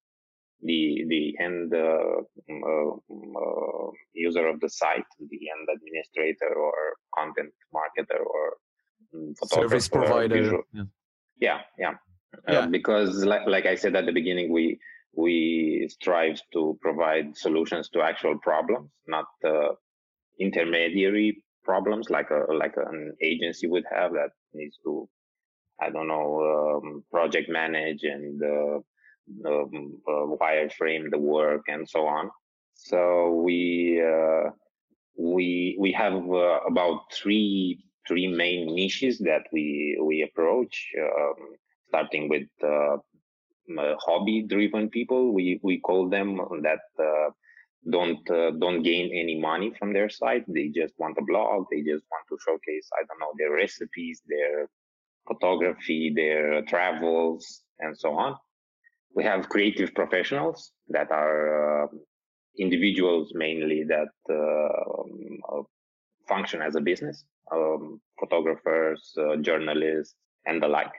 the 0.64 1.04
the 1.08 1.34
end 1.40 1.72
uh, 1.74 2.22
uh, 2.50 2.90
uh, 2.90 3.90
user 4.14 4.46
of 4.48 4.60
the 4.60 4.68
site, 4.68 5.04
the 5.18 5.40
end 5.54 5.68
administrator 5.76 6.54
or 6.54 6.74
content 7.16 7.52
marketer 7.72 8.20
or 8.24 8.56
service 9.46 9.88
provider. 9.88 10.60
Yeah, 10.72 10.82
yeah. 11.38 11.58
yeah. 11.78 11.92
yeah. 12.48 12.58
Uh, 12.60 12.66
because 12.66 13.24
like, 13.24 13.46
like 13.46 13.66
I 13.66 13.74
said 13.74 13.94
at 13.94 14.06
the 14.06 14.12
beginning, 14.12 14.52
we 14.52 14.78
we 15.12 15.86
strive 15.90 16.40
to 16.54 16.78
provide 16.80 17.36
solutions 17.36 17.88
to 17.90 18.02
actual 18.02 18.38
problems, 18.38 18.90
not 19.06 19.26
uh, 19.46 19.68
intermediary 20.40 21.43
problems 21.64 22.10
like 22.10 22.30
a 22.30 22.52
like 22.52 22.76
an 22.76 23.14
agency 23.22 23.66
would 23.66 23.84
have 23.90 24.12
that 24.12 24.30
needs 24.54 24.78
to 24.84 25.08
I 25.80 25.90
don't 25.90 26.08
know 26.08 26.80
um, 26.82 27.04
project 27.10 27.48
manage 27.48 28.02
and 28.04 28.42
uh, 28.42 28.78
um, 29.48 30.00
uh, 30.08 30.26
wireframe 30.40 31.10
the 31.10 31.18
work 31.18 31.62
and 31.68 31.88
so 31.88 32.06
on. 32.06 32.30
So 32.74 33.42
we 33.44 34.02
uh, 34.02 34.50
we 35.18 35.76
we 35.78 35.92
have 35.92 36.14
uh, 36.14 36.60
about 36.68 37.12
three 37.12 37.84
three 38.06 38.26
main 38.26 38.74
niches 38.74 39.18
that 39.20 39.44
we 39.52 39.98
we 40.02 40.22
approach, 40.22 40.90
um, 41.00 41.34
starting 41.88 42.28
with 42.28 42.48
uh, 42.62 42.96
hobby 44.04 44.42
driven 44.42 44.88
people. 44.90 45.32
We 45.32 45.60
we 45.62 45.80
call 45.80 46.08
them 46.08 46.36
that 46.62 46.80
uh, 46.98 47.30
don't 47.90 48.28
uh, 48.30 48.50
don't 48.52 48.82
gain 48.82 49.10
any 49.14 49.38
money 49.38 49.72
from 49.78 49.92
their 49.92 50.08
site. 50.08 50.44
They 50.48 50.68
just 50.68 50.94
want 50.98 51.18
a 51.18 51.24
blog. 51.24 51.66
They 51.70 51.82
just 51.82 52.04
want 52.10 52.24
to 52.30 52.38
showcase 52.44 52.88
I 52.94 53.04
don't 53.06 53.20
know 53.20 53.32
their 53.38 53.52
recipes, 53.52 54.22
their 54.26 54.68
photography, 55.26 56.12
their 56.14 56.62
travels, 56.62 57.62
and 57.80 57.96
so 57.98 58.14
on. 58.14 58.36
We 59.14 59.24
have 59.24 59.48
creative 59.48 59.94
professionals 59.94 60.72
that 60.88 61.10
are 61.10 61.84
uh, 61.84 61.86
individuals 62.58 63.32
mainly 63.34 63.84
that 63.84 64.08
uh, 64.30 65.62
function 66.28 66.62
as 66.62 66.74
a 66.76 66.80
business, 66.80 67.24
um, 67.52 68.00
photographers, 68.18 69.12
uh, 69.18 69.36
journalists, 69.36 70.14
and 70.46 70.62
the 70.62 70.68
like, 70.68 70.92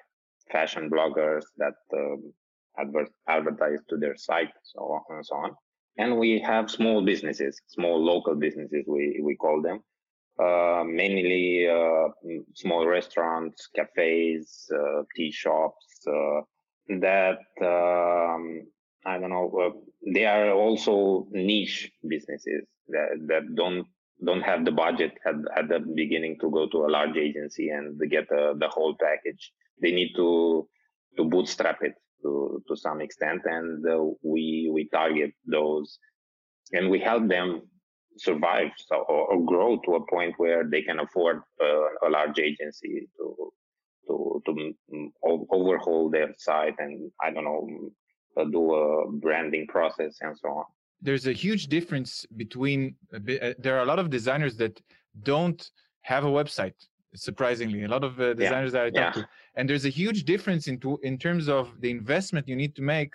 fashion 0.51 0.89
bloggers 0.89 1.43
that 1.57 1.73
um, 1.93 2.33
adver- 2.79 3.09
advertise 3.27 3.79
to 3.89 3.97
their 3.97 4.15
site, 4.15 4.51
so 4.63 4.79
on 4.81 5.01
and 5.17 5.25
so 5.25 5.35
on. 5.35 5.55
And 5.97 6.17
we 6.17 6.39
have 6.41 6.69
small 6.69 7.03
businesses, 7.03 7.61
small 7.67 8.03
local 8.03 8.35
businesses, 8.35 8.83
we, 8.87 9.21
we 9.23 9.35
call 9.35 9.61
them, 9.61 9.81
uh, 10.41 10.83
mainly 10.85 11.67
uh, 11.69 12.09
small 12.53 12.85
restaurants, 12.85 13.67
cafes, 13.73 14.69
uh, 14.73 15.03
tea 15.15 15.31
shops 15.31 16.05
uh, 16.07 16.41
that 16.99 17.39
um, 17.61 18.67
I 19.05 19.17
don't 19.19 19.29
know. 19.29 19.51
Uh, 19.57 19.79
they 20.13 20.25
are 20.25 20.51
also 20.51 21.27
niche 21.31 21.91
businesses 22.07 22.65
that, 22.89 23.09
that 23.27 23.55
don't 23.55 23.87
don't 24.25 24.41
have 24.41 24.63
the 24.63 24.71
budget 24.71 25.11
at, 25.25 25.35
at 25.57 25.67
the 25.67 25.79
beginning 25.79 26.37
to 26.39 26.49
go 26.49 26.67
to 26.67 26.85
a 26.85 26.89
large 26.89 27.17
agency 27.17 27.69
and 27.69 27.99
get 28.09 28.27
the, 28.29 28.55
the 28.57 28.67
whole 28.69 28.95
package. 28.99 29.51
They 29.81 29.91
need 29.91 30.13
to 30.15 30.67
to 31.17 31.23
bootstrap 31.23 31.81
it 31.81 31.93
to 32.21 32.63
to 32.67 32.75
some 32.75 33.01
extent, 33.01 33.41
and 33.45 33.85
uh, 33.87 34.03
we 34.23 34.69
we 34.71 34.89
target 34.89 35.31
those, 35.45 35.99
and 36.73 36.89
we 36.89 36.99
help 36.99 37.27
them 37.27 37.61
survive 38.17 38.69
so, 38.77 38.97
or, 39.09 39.33
or, 39.33 39.45
grow 39.45 39.77
to 39.85 39.95
a 39.95 40.05
point 40.07 40.33
where 40.37 40.63
they 40.63 40.81
can 40.81 40.99
afford 40.99 41.41
uh, 41.61 42.07
a 42.07 42.09
large 42.09 42.39
agency 42.39 43.09
to 43.17 43.51
to 44.07 44.41
to 44.45 44.73
overhaul 45.51 46.09
their 46.09 46.33
site 46.37 46.75
and 46.79 47.11
I 47.21 47.31
don't 47.31 47.43
know 47.43 47.67
uh, 48.37 48.45
do 48.45 48.73
a 48.73 49.11
branding 49.11 49.67
process 49.67 50.17
and 50.21 50.37
so 50.37 50.49
on. 50.49 50.65
There's 51.01 51.27
a 51.27 51.33
huge 51.33 51.67
difference 51.67 52.25
between 52.37 52.95
uh, 53.13 53.19
there 53.59 53.77
are 53.77 53.83
a 53.83 53.85
lot 53.85 53.99
of 53.99 54.09
designers 54.09 54.55
that 54.57 54.81
don't 55.23 55.69
have 56.01 56.23
a 56.23 56.27
website. 56.27 56.75
Surprisingly, 57.15 57.83
a 57.83 57.87
lot 57.87 58.03
of 58.03 58.19
uh, 58.19 58.33
designers 58.33 58.73
yeah. 58.73 58.79
that 58.79 58.85
I 58.85 58.89
talk 58.89 59.15
yeah. 59.15 59.21
to, 59.21 59.29
and 59.55 59.69
there's 59.69 59.85
a 59.85 59.89
huge 59.89 60.25
difference 60.25 60.67
in 60.67 60.79
to, 60.79 60.99
in 61.03 61.17
terms 61.17 61.49
of 61.49 61.69
the 61.81 61.89
investment 61.89 62.47
you 62.47 62.55
need 62.55 62.75
to 62.75 62.81
make 62.81 63.13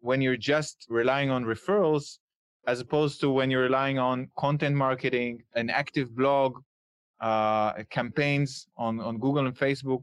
when 0.00 0.20
you're 0.20 0.36
just 0.36 0.86
relying 0.88 1.30
on 1.30 1.44
referrals 1.44 2.18
as 2.66 2.80
opposed 2.80 3.20
to 3.20 3.30
when 3.30 3.50
you're 3.50 3.62
relying 3.62 3.98
on 3.98 4.28
content 4.38 4.76
marketing, 4.76 5.42
an 5.54 5.68
active 5.70 6.14
blog, 6.14 6.58
uh, 7.20 7.72
campaigns 7.90 8.66
on, 8.76 9.00
on 9.00 9.18
Google 9.18 9.46
and 9.46 9.56
Facebook. 9.56 10.02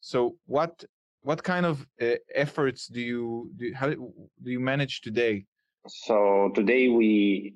So 0.00 0.36
what 0.46 0.84
what 1.22 1.42
kind 1.42 1.66
of 1.66 1.84
uh, 2.00 2.14
efforts 2.34 2.86
do 2.86 3.00
you 3.00 3.50
do 3.56 3.72
how 3.74 3.88
do 3.88 4.50
you 4.56 4.60
manage 4.60 5.00
today? 5.00 5.44
So 5.88 6.50
today 6.54 6.88
we 6.88 7.54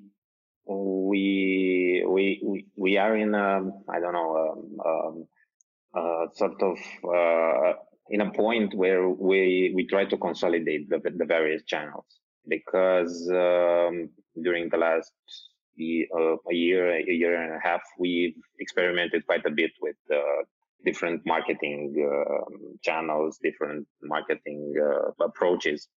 we 0.65 2.03
we 2.07 2.65
we, 2.75 2.97
are 2.97 3.15
in 3.15 3.33
a 3.35 3.61
I 3.89 3.99
don't 3.99 4.13
know 4.13 4.31
um, 4.37 4.79
um, 4.85 5.27
uh, 5.95 6.25
sort 6.33 6.61
of 6.61 6.77
uh, 7.03 7.73
in 8.09 8.21
a 8.21 8.31
point 8.31 8.73
where 8.73 9.09
we 9.09 9.71
we 9.75 9.87
try 9.87 10.05
to 10.05 10.17
consolidate 10.17 10.89
the, 10.89 10.99
the 10.99 11.25
various 11.25 11.63
channels 11.63 12.05
because 12.47 13.29
um, 13.29 14.09
during 14.41 14.69
the 14.69 14.77
last 14.77 15.11
uh, 15.79 16.35
a 16.49 16.53
year, 16.53 16.91
a 16.91 17.11
year 17.11 17.41
and 17.41 17.55
a 17.55 17.59
half, 17.67 17.81
we've 17.97 18.35
experimented 18.59 19.25
quite 19.25 19.45
a 19.45 19.51
bit 19.51 19.71
with 19.81 19.95
uh, 20.13 20.43
different 20.85 21.21
marketing 21.25 21.95
channels, 22.81 23.39
different 23.41 23.87
marketing 24.03 24.73
uh, 24.79 25.25
approaches. 25.25 25.87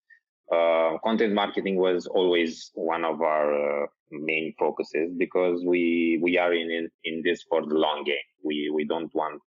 Uh, 0.53 0.99
content 1.03 1.33
marketing 1.33 1.77
was 1.77 2.07
always 2.07 2.71
one 2.75 3.05
of 3.05 3.23
our 3.23 3.85
uh, 3.85 3.87
main 4.21 4.55
focuses 4.59 5.13
because 5.17 5.65
we 5.65 6.19
we 6.23 6.39
are 6.39 6.53
in, 6.53 6.71
in, 6.71 6.89
in 7.05 7.23
this 7.25 7.43
for 7.49 7.67
the 7.67 7.75
long 7.75 8.05
game. 8.05 8.29
We 8.43 8.71
we 8.75 8.85
don't 8.85 9.15
want 9.15 9.43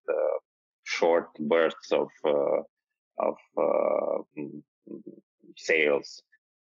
short 0.84 1.28
bursts 1.38 1.92
of 1.92 2.08
of 3.18 3.36
sales. 5.56 6.22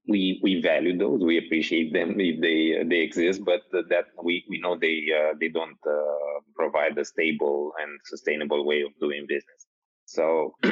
We 0.08 0.40
we 0.44 0.62
value 0.62 0.98
those. 0.98 1.22
We 1.24 1.40
appreciate 1.40 1.94
them 1.94 2.20
if 2.20 2.40
they 2.40 2.84
they 2.88 3.02
exist 3.02 3.44
but 3.44 3.62
that 3.72 4.06
we 4.24 4.46
we 4.50 4.60
know 4.60 4.78
they 4.78 5.08
uh, 5.20 5.34
they 5.40 5.50
don't 5.50 5.80
uh, 5.88 6.40
provide 6.56 6.98
a 6.98 7.06
stable 7.06 7.74
and 7.82 8.00
sustainable 8.06 8.66
way 8.66 8.82
of 8.82 8.92
doing 9.00 9.26
business. 9.28 9.66
So 10.06 10.56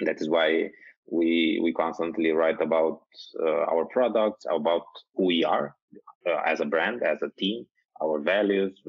that 0.00 0.20
is 0.20 0.28
why 0.28 0.70
we 1.10 1.60
we 1.62 1.72
constantly 1.72 2.30
write 2.30 2.60
about 2.60 3.00
uh, 3.42 3.64
our 3.72 3.86
products 3.86 4.44
about 4.50 4.86
who 5.14 5.24
we 5.26 5.44
are 5.44 5.68
uh, 5.68 5.81
as 6.26 6.60
a 6.60 6.64
brand 6.64 7.02
as 7.02 7.22
a 7.22 7.30
team 7.38 7.66
our 8.02 8.18
values. 8.20 8.80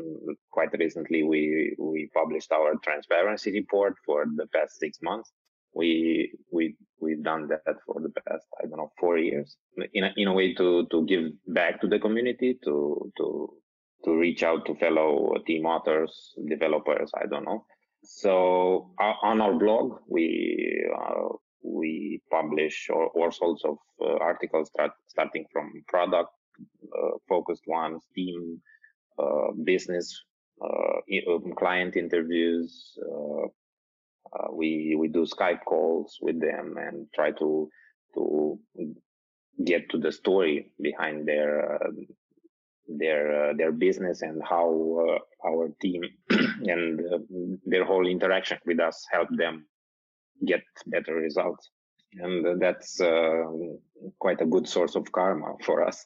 Quite 0.52 0.74
recently 0.78 1.24
we 1.24 1.76
we 1.78 2.10
published 2.14 2.52
our 2.52 2.76
transparency 2.84 3.52
report 3.52 3.96
for 4.06 4.26
the 4.36 4.48
past 4.48 4.80
6 4.80 4.98
months. 5.02 5.32
We 5.74 6.34
we 6.52 6.76
we've 7.00 7.24
done 7.24 7.48
that 7.48 7.78
for 7.86 8.00
the 8.00 8.14
past 8.22 8.46
i 8.60 8.68
don't 8.68 8.78
know 8.78 8.92
four 9.00 9.18
years. 9.18 9.58
In 9.94 10.04
a, 10.04 10.12
in 10.16 10.28
a 10.28 10.34
way 10.34 10.54
to 10.56 10.86
to 10.92 11.06
give 11.06 11.26
back 11.48 11.82
to 11.82 11.88
the 11.88 12.00
community 12.00 12.60
to 12.66 13.12
to 13.18 13.28
to 14.06 14.18
reach 14.26 14.44
out 14.44 14.66
to 14.66 14.76
fellow 14.76 15.34
team 15.48 15.66
authors 15.66 16.34
developers 16.48 17.12
i 17.22 17.26
don't 17.26 17.46
know. 17.46 17.66
So 18.04 18.92
uh, 19.02 19.16
on 19.30 19.42
our 19.42 19.56
blog 19.64 19.86
we 20.08 20.26
uh, 21.00 21.30
we 21.64 22.22
publish 22.30 22.90
all, 22.94 23.10
all 23.16 23.32
sorts 23.32 23.64
of 23.64 23.78
uh, 24.02 24.18
articles 24.18 24.68
start, 24.68 24.92
starting 25.08 25.46
from 25.52 25.72
product 25.88 26.30
uh, 26.30 26.43
focused 27.28 27.64
ones 27.68 28.04
team 28.16 28.62
uh, 29.20 29.52
business 29.64 30.24
uh, 30.62 31.00
client 31.58 31.96
interviews 31.96 32.98
uh, 34.34 34.52
we 34.52 34.96
we 34.98 35.08
do 35.08 35.26
Skype 35.26 35.64
calls 35.66 36.18
with 36.22 36.40
them 36.40 36.76
and 36.78 37.08
try 37.14 37.32
to 37.32 37.70
to 38.16 38.60
get 39.66 39.90
to 39.90 39.98
the 39.98 40.12
story 40.12 40.72
behind 40.82 41.28
their 41.28 41.76
uh, 41.76 41.92
their 42.88 43.50
uh, 43.50 43.54
their 43.54 43.72
business 43.72 44.22
and 44.22 44.42
how 44.44 44.70
uh, 45.08 45.48
our 45.48 45.70
team 45.82 46.02
and 46.30 47.00
uh, 47.00 47.20
their 47.66 47.86
whole 47.86 48.08
interaction 48.08 48.58
with 48.66 48.80
us 48.80 49.06
help 49.12 49.30
them 49.38 49.66
get 50.46 50.64
better 50.88 51.14
results. 51.14 51.70
And 52.16 52.62
that's 52.62 53.02
uh, 53.02 53.44
quite 54.20 54.42
a 54.42 54.46
good 54.46 54.68
source 54.68 54.96
of 54.96 55.12
karma 55.12 55.56
for 55.66 55.84
us 55.84 56.06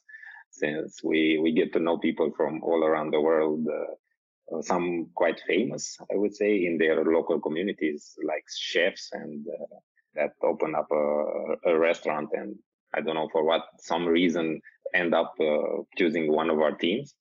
since 0.58 1.04
we 1.04 1.40
we 1.42 1.52
get 1.52 1.74
to 1.74 1.80
know 1.80 1.98
people 1.98 2.32
from 2.36 2.64
all 2.64 2.84
around 2.84 3.12
the 3.12 3.22
world 3.22 3.68
uh, 3.68 4.62
some 4.62 5.10
quite 5.14 5.40
famous, 5.46 5.98
I 6.12 6.16
would 6.16 6.36
say, 6.36 6.66
in 6.66 6.78
their 6.78 7.04
local 7.04 7.40
communities, 7.40 8.16
like 8.24 8.46
chefs, 8.58 9.10
and 9.12 9.46
uh, 9.48 9.76
that 10.16 10.32
open 10.42 10.74
up 10.76 10.88
a, 10.92 11.72
a, 11.72 11.78
restaurant, 11.78 12.30
and 12.34 12.56
I 12.94 13.02
don't 13.02 13.16
know 13.16 13.30
for 13.32 13.44
what 13.44 13.64
some 13.80 14.06
reason 14.06 14.62
end 14.94 15.14
up 15.14 15.34
uh, 15.40 15.84
choosing 15.98 16.32
one 16.32 16.50
of 16.50 16.60
our 16.60 16.72
teams. 16.72 17.14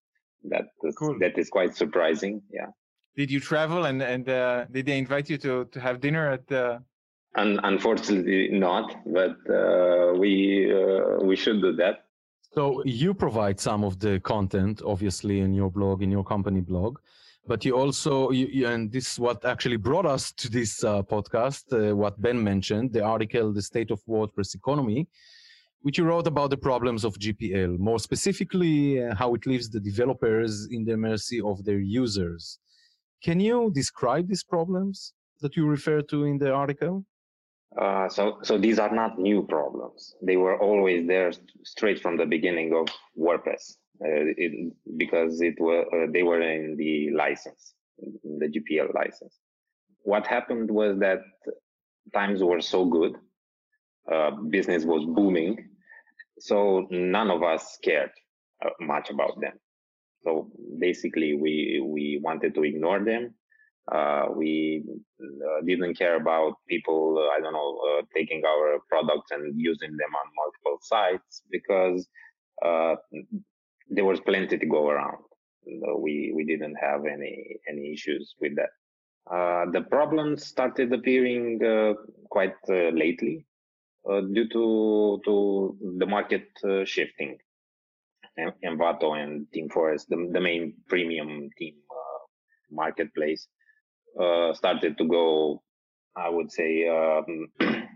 That 0.45 0.67
is, 0.85 0.95
cool. 0.95 1.19
that 1.19 1.37
is 1.37 1.49
quite 1.49 1.77
surprising. 1.77 2.43
Yeah. 2.53 2.67
Did 3.17 3.31
you 3.31 3.41
travel 3.41 3.87
and 3.87 4.03
and 4.03 4.29
uh, 4.29 4.67
did 4.71 4.87
they 4.87 4.99
invite 4.99 5.29
you 5.29 5.39
to 5.39 5.65
to 5.65 5.81
have 5.81 6.01
dinner 6.01 6.31
at 6.31 6.47
the? 6.47 6.83
Un- 7.35 7.61
unfortunately, 7.65 8.49
not. 8.53 8.95
But 9.05 9.37
uh, 9.51 10.13
we 10.15 10.73
uh, 10.73 11.25
we 11.25 11.35
should 11.35 11.61
do 11.61 11.73
that 11.77 12.06
So 12.53 12.83
you 12.85 13.13
provide 13.13 13.61
some 13.61 13.85
of 13.85 13.99
the 13.99 14.21
content, 14.21 14.83
obviously, 14.85 15.41
in 15.41 15.53
your 15.53 15.71
blog, 15.71 16.03
in 16.03 16.11
your 16.11 16.25
company 16.25 16.61
blog, 16.61 16.99
but 17.47 17.65
you 17.65 17.77
also, 17.77 18.31
you, 18.31 18.47
you, 18.47 18.67
and 18.67 18.91
this 18.91 19.13
is 19.13 19.19
what 19.21 19.45
actually 19.45 19.77
brought 19.77 20.07
us 20.07 20.33
to 20.33 20.51
this 20.51 20.83
uh, 20.83 21.03
podcast, 21.03 21.65
uh, 21.73 21.95
what 21.95 22.21
Ben 22.21 22.43
mentioned, 22.43 22.93
the 22.93 23.05
article, 23.05 23.53
The 23.53 23.63
State 23.63 23.91
of 23.91 24.03
WordPress 24.07 24.55
Economy, 24.55 25.07
which 25.83 25.99
you 25.99 26.05
wrote 26.05 26.27
about 26.27 26.51
the 26.51 26.57
problems 26.57 27.05
of 27.05 27.19
GPL, 27.19 27.79
more 27.79 27.99
specifically, 27.99 29.05
uh, 29.05 29.15
how 29.15 29.35
it 29.35 29.47
leaves 29.47 29.71
the 29.71 29.79
developers 29.79 30.67
in 30.67 30.85
the 30.85 30.97
mercy 30.97 31.41
of 31.41 31.65
their 31.65 31.79
users. 31.79 32.59
Can 33.23 33.39
you 33.39 33.71
describe 33.73 34.29
these 34.29 34.43
problems 34.43 35.13
that 35.41 35.57
you 35.57 35.67
refer 35.67 36.03
to 36.03 36.25
in 36.25 36.39
the 36.39 36.53
article? 36.53 37.05
Uh, 37.81 38.09
so, 38.09 38.39
so 38.43 38.57
these 38.57 38.79
are 38.79 38.95
not 38.95 39.19
new 39.19 39.43
problems. 39.43 40.15
They 40.23 40.37
were 40.37 40.59
always 40.59 41.07
there 41.07 41.31
straight 41.65 42.01
from 42.01 42.17
the 42.17 42.25
beginning 42.25 42.75
of 42.75 42.89
WordPress, 43.19 43.77
uh, 44.03 44.33
it, 44.37 44.73
because 44.97 45.41
it 45.43 45.61
were 45.61 45.83
uh, 45.95 46.07
they 46.11 46.23
were 46.23 46.41
in 46.41 46.77
the 46.77 47.11
license, 47.11 47.75
in 47.99 48.39
the 48.39 48.49
GPL 48.49 48.95
license. 48.95 49.39
What 50.05 50.27
happened 50.27 50.71
was 50.71 50.99
that 51.01 51.21
times 52.15 52.43
were 52.43 52.61
so 52.61 52.87
good, 52.87 53.17
uh, 54.11 54.31
business 54.49 54.85
was 54.85 55.05
booming, 55.05 55.69
so 56.39 56.87
none 56.91 57.31
of 57.31 57.43
us 57.43 57.79
cared 57.85 58.11
uh, 58.65 58.71
much 58.81 59.11
about 59.11 59.39
them. 59.41 59.59
So 60.25 60.51
basically, 60.79 61.35
we 61.35 61.83
we 61.85 62.21
wanted 62.23 62.55
to 62.55 62.65
ignore 62.65 63.05
them 63.05 63.35
uh, 63.93 64.27
we 64.35 64.83
uh, 65.23 65.65
didn't 65.65 65.95
care 65.97 66.17
about 66.17 66.55
people, 66.69 67.19
uh, 67.19 67.37
I 67.37 67.41
don't 67.41 67.53
know, 67.53 67.81
uh, 67.89 68.03
taking 68.15 68.43
our 68.45 68.79
products 68.89 69.31
and 69.31 69.55
using 69.61 69.91
them 69.91 70.13
on 70.15 70.27
multiple 70.37 70.79
sites 70.83 71.43
because 71.51 72.09
uh, 72.65 72.97
there 73.89 74.05
was 74.05 74.21
plenty 74.21 74.59
to 74.59 74.67
go 74.67 74.89
around. 74.89 75.23
we 76.05 76.33
we 76.37 76.45
didn't 76.45 76.77
have 76.89 77.03
any 77.07 77.35
any 77.71 77.93
issues 77.93 78.35
with 78.41 78.55
that. 78.57 78.73
Uh, 79.37 79.65
the 79.71 79.83
problems 79.83 80.47
started 80.47 80.93
appearing 80.93 81.59
quite 82.31 82.59
lately 83.03 83.47
due 84.35 84.49
to 84.57 84.65
to 85.27 85.35
the 85.99 86.07
market 86.07 86.47
shifting. 86.85 87.39
Envato 88.69 89.09
and 89.17 89.47
ThemeForest, 89.53 90.09
the, 90.09 90.19
the 90.35 90.41
main 90.41 90.75
premium 90.89 91.49
theme 91.59 91.81
marketplace, 92.71 93.49
uh, 94.21 94.55
started 94.55 94.97
to 94.99 95.05
go, 95.05 95.63
I 96.17 96.29
would 96.29 96.51
say, 96.51 96.89
um, 96.89 97.49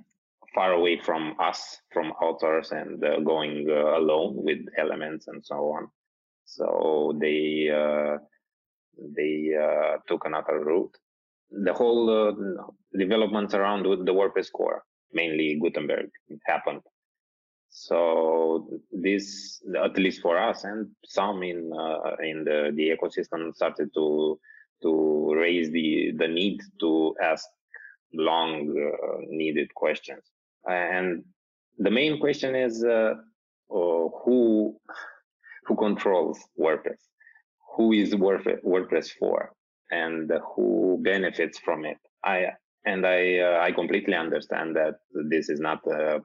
far 0.54 0.72
away 0.72 1.00
from 1.00 1.34
us, 1.38 1.80
from 1.92 2.10
authors, 2.12 2.72
and 2.72 3.02
uh, 3.04 3.20
going 3.20 3.66
uh, 3.68 3.98
alone 3.98 4.34
with 4.36 4.58
elements 4.76 5.28
and 5.28 5.44
so 5.44 5.54
on. 5.54 5.88
So 6.44 7.16
they 7.20 7.70
uh, 7.70 8.18
they 9.16 9.50
uh, 9.56 9.98
took 10.08 10.24
another 10.24 10.64
route. 10.64 10.94
The 11.50 11.72
whole 11.72 12.56
developments 12.96 13.54
around 13.54 13.82
the 13.84 14.12
WordPress 14.12 14.52
core, 14.52 14.84
mainly 15.12 15.58
Gutenberg, 15.60 16.10
happened. 16.46 16.82
So 17.70 18.80
this, 18.90 19.62
at 19.82 19.96
least 19.96 20.22
for 20.22 20.36
us, 20.38 20.64
and 20.64 20.90
some 21.04 21.42
in 21.42 21.70
in 22.22 22.44
the 22.44 22.72
the 22.74 22.90
ecosystem, 22.90 23.54
started 23.54 23.90
to 23.94 24.38
to 24.82 25.34
raise 25.36 25.70
the 25.70 26.12
the 26.16 26.28
need 26.28 26.60
to 26.80 27.14
ask 27.22 27.46
long 28.12 28.52
uh, 28.70 29.18
needed 29.28 29.72
questions. 29.74 30.24
And 30.68 31.24
the 31.78 31.90
main 31.90 32.18
question 32.18 32.54
is 32.54 32.84
uh, 32.84 33.14
uh, 33.70 34.08
who 34.24 34.76
who 35.66 35.76
controls 35.76 36.38
wordpress? 36.58 37.02
Who 37.76 37.92
is 37.92 38.14
wordpress 38.14 39.10
for? 39.18 39.52
And 39.92 40.30
who 40.54 41.00
benefits 41.02 41.58
from 41.58 41.84
it? 41.84 41.98
I 42.24 42.50
and 42.84 43.06
i 43.06 43.38
uh, 43.38 43.60
i 43.60 43.72
completely 43.72 44.14
understand 44.14 44.74
that 44.76 44.94
this 45.28 45.48
is 45.48 45.60
not 45.60 45.80
a, 45.86 46.20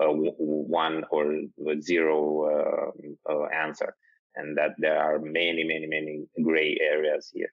a 0.00 0.12
one 0.12 1.04
or 1.10 1.34
zero 1.80 2.18
uh, 2.54 3.32
uh, 3.32 3.46
answer 3.46 3.94
and 4.36 4.56
that 4.56 4.72
there 4.78 4.98
are 4.98 5.18
many 5.18 5.64
many 5.64 5.86
many 5.86 6.24
gray 6.44 6.78
areas 6.80 7.30
here 7.32 7.52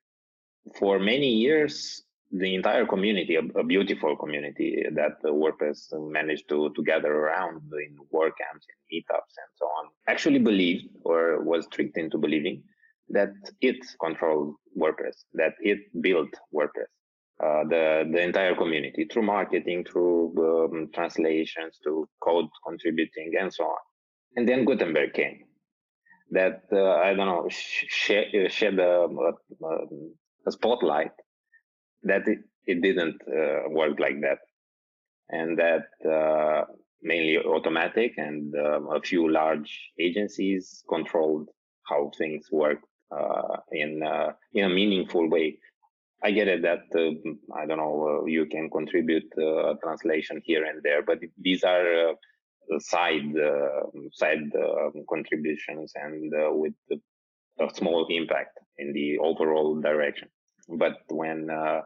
for 0.80 1.00
many 1.00 1.30
years, 1.30 2.04
the 2.32 2.56
entire 2.56 2.86
community, 2.86 3.36
a, 3.36 3.60
a 3.60 3.64
beautiful 3.64 4.16
community 4.16 4.84
that 4.94 5.18
uh, 5.24 5.30
WordPress 5.30 5.94
managed 6.12 6.50
to, 6.50 6.72
to 6.76 6.84
gather 6.84 7.14
around 7.14 7.62
in 7.74 7.96
WordCamps, 8.12 8.66
in 8.72 8.80
meetups, 8.92 9.34
and 9.38 9.52
so 9.56 9.66
on, 9.66 9.90
actually 10.08 10.40
believed 10.40 10.86
or 11.04 11.44
was 11.44 11.68
tricked 11.72 11.98
into 11.98 12.18
believing 12.18 12.64
that 13.10 13.34
it 13.62 13.78
controlled 14.04 14.56
WordPress, 14.78 15.26
that 15.34 15.54
it 15.62 15.80
built 16.02 16.30
WordPress. 16.54 16.90
Uh, 17.44 17.64
the 17.68 18.10
the 18.12 18.22
entire 18.22 18.56
community 18.56 19.06
through 19.06 19.24
marketing, 19.24 19.84
through 19.84 20.34
um, 20.38 20.90
translations, 20.94 21.80
to 21.84 22.08
code 22.22 22.48
contributing, 22.66 23.34
and 23.40 23.54
so 23.54 23.66
on. 23.66 23.78
And 24.36 24.48
then 24.48 24.66
Gutenberg 24.66 25.14
came. 25.14 25.40
That 26.32 26.64
uh, 26.72 26.94
I 26.94 27.14
don't 27.14 27.26
know 27.28 27.48
shed, 27.50 28.26
shed 28.50 28.80
a, 28.80 29.08
a, 29.08 29.66
a 29.66 29.88
a 30.48 30.52
spotlight 30.52 31.12
that 32.04 32.28
it, 32.28 32.40
it 32.66 32.82
didn't 32.82 33.22
uh, 33.28 33.70
work 33.70 34.00
like 34.00 34.20
that 34.22 34.40
and 35.30 35.58
that 35.58 35.88
uh, 36.10 36.66
mainly 37.02 37.38
automattic 37.38 38.14
and 38.18 38.54
um, 38.56 38.90
a 38.94 39.02
few 39.02 39.30
large 39.30 39.92
agencies 40.00 40.84
controlled 40.90 41.50
how 41.90 42.12
things 42.18 42.48
work 42.52 42.80
uh, 43.12 43.58
in 43.72 44.02
uh, 44.04 44.32
in 44.54 44.66
a 44.66 44.70
meaningful 44.70 45.30
way. 45.30 45.58
I 46.24 46.32
get 46.32 46.48
it 46.48 46.62
that 46.62 46.86
uh, 46.96 47.60
I 47.60 47.66
don't 47.66 47.78
know 47.78 48.22
uh, 48.24 48.26
you 48.26 48.46
can 48.46 48.70
contribute 48.70 49.28
a 49.38 49.76
translation 49.84 50.42
here 50.46 50.64
and 50.66 50.82
there, 50.84 51.02
but 51.04 51.20
these 51.38 51.64
are 51.64 52.14
side 52.80 53.34
side 54.14 54.50
contributions 55.10 55.92
and 55.96 56.32
with 56.62 56.74
a 57.60 57.70
small 57.76 58.08
impact 58.10 58.58
in 58.78 58.94
the 58.94 59.18
overall 59.20 59.80
direction. 59.80 60.30
But 60.68 60.98
when 61.10 61.50
uh, 61.50 61.82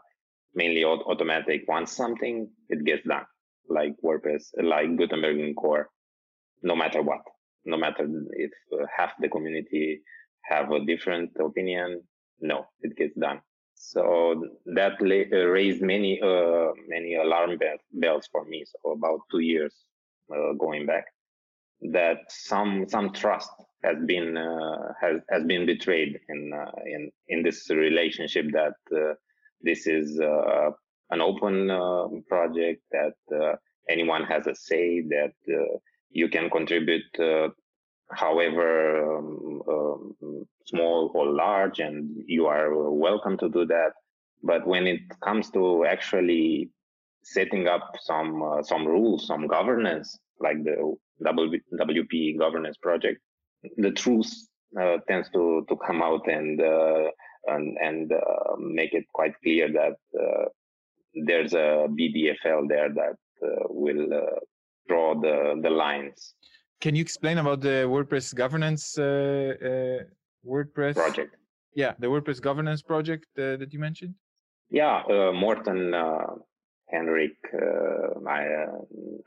mainly 0.54 0.84
automattic 0.84 1.68
wants 1.68 1.92
something, 1.92 2.50
it 2.70 2.84
gets 2.84 3.06
done. 3.08 3.26
Like 3.70 3.94
WordPress, 4.04 4.52
like 4.62 4.96
Gutenberg 4.98 5.56
core, 5.56 5.90
no 6.64 6.76
matter 6.76 7.02
what, 7.02 7.22
no 7.66 7.78
matter 7.78 8.08
if 8.32 8.52
uh, 8.74 8.86
half 8.96 9.12
the 9.20 9.28
community 9.28 10.02
have 10.44 10.72
a 10.72 10.86
different 10.86 11.32
opinion, 11.40 12.02
no, 12.40 12.66
it 12.82 12.96
gets 12.96 13.16
done. 13.16 13.42
So 13.76 14.44
that 14.66 14.94
uh, 15.02 15.36
raised 15.46 15.82
many 15.82 16.20
uh, 16.22 16.72
many 16.88 17.16
alarm 17.16 17.60
bells 17.94 18.28
for 18.32 18.46
me. 18.46 18.66
So 18.66 18.92
about 18.92 19.20
two 19.30 19.40
years 19.40 19.74
uh, 20.34 20.54
going 20.54 20.86
back, 20.86 21.06
that 21.94 22.20
some 22.30 22.88
some 22.88 23.14
trust 23.14 23.52
has 23.84 23.98
been 24.06 24.38
uh, 24.38 24.94
has 25.00 25.22
has 25.30 25.44
been 25.46 25.66
betrayed 25.66 26.20
in 26.30 26.52
uh, 26.54 26.72
in 26.86 27.12
in 27.28 27.44
this 27.44 27.70
relationship 27.70 28.46
that 28.52 28.76
uh, 28.96 29.14
this 29.62 29.88
is 29.88 30.20
uh, 30.20 30.70
an 31.10 31.22
open 31.22 31.70
uh, 31.70 32.08
project 32.28 32.82
that 32.92 33.16
uh, 33.36 33.56
anyone 33.90 34.24
has 34.24 34.48
a 34.48 34.56
say 34.56 35.02
that 35.02 35.34
you 36.10 36.30
can 36.30 36.50
contribute 36.50 37.04
however 38.12 39.18
um, 39.18 39.62
um, 39.68 40.46
small 40.66 41.12
or 41.14 41.26
large 41.26 41.80
and 41.80 42.24
you 42.26 42.46
are 42.48 42.90
welcome 42.90 43.38
to 43.38 43.50
do 43.50 43.66
that. 43.66 43.92
But 44.44 44.66
when 44.66 44.88
it 44.88 45.02
comes 45.22 45.50
to 45.52 45.86
actually 45.86 46.70
setting 47.24 47.68
up 47.68 47.96
some 48.02 48.62
some 48.64 48.86
rules 48.86 49.28
some 49.28 49.48
governance 49.48 50.18
like 50.40 50.64
the 50.64 50.96
WP 51.24 52.38
governance 52.38 52.78
project, 52.78 53.20
the 53.78 53.92
truth 53.92 54.32
uh, 54.80 54.98
tends 55.08 55.30
to 55.32 55.66
to 55.70 55.76
come 55.78 56.02
out 56.02 56.28
and 56.28 56.62
uh, 56.62 57.10
and 57.48 57.78
and 57.82 58.12
uh, 58.12 58.56
make 58.58 58.94
it 58.94 59.06
quite 59.14 59.34
clear 59.42 59.72
that 59.72 59.98
uh, 60.20 60.46
there's 61.26 61.54
a 61.54 61.88
BDFL 61.90 62.68
there 62.68 62.90
that 62.90 63.18
uh, 63.44 63.66
will 63.70 64.14
uh, 64.14 64.40
draw 64.88 65.14
the 65.20 65.60
the 65.62 65.70
lines. 65.70 66.34
Can 66.80 66.96
you 66.96 67.02
explain 67.02 67.40
about 67.40 67.62
the 67.62 67.86
WordPress 67.88 68.36
governance 68.36 68.96
WordPress 70.46 70.96
project? 70.96 71.36
Yeah, 71.74 71.94
the 72.00 72.08
WordPress 72.08 72.42
governance 72.42 72.82
project 72.82 73.26
that 73.36 73.72
you 73.72 73.80
mentioned. 73.80 74.14
Yeah, 74.70 75.04
Morten 75.34 75.94
Henrik. 76.90 77.38
Uh, 77.54 78.20
I 78.28 78.46
uh, 78.46 78.78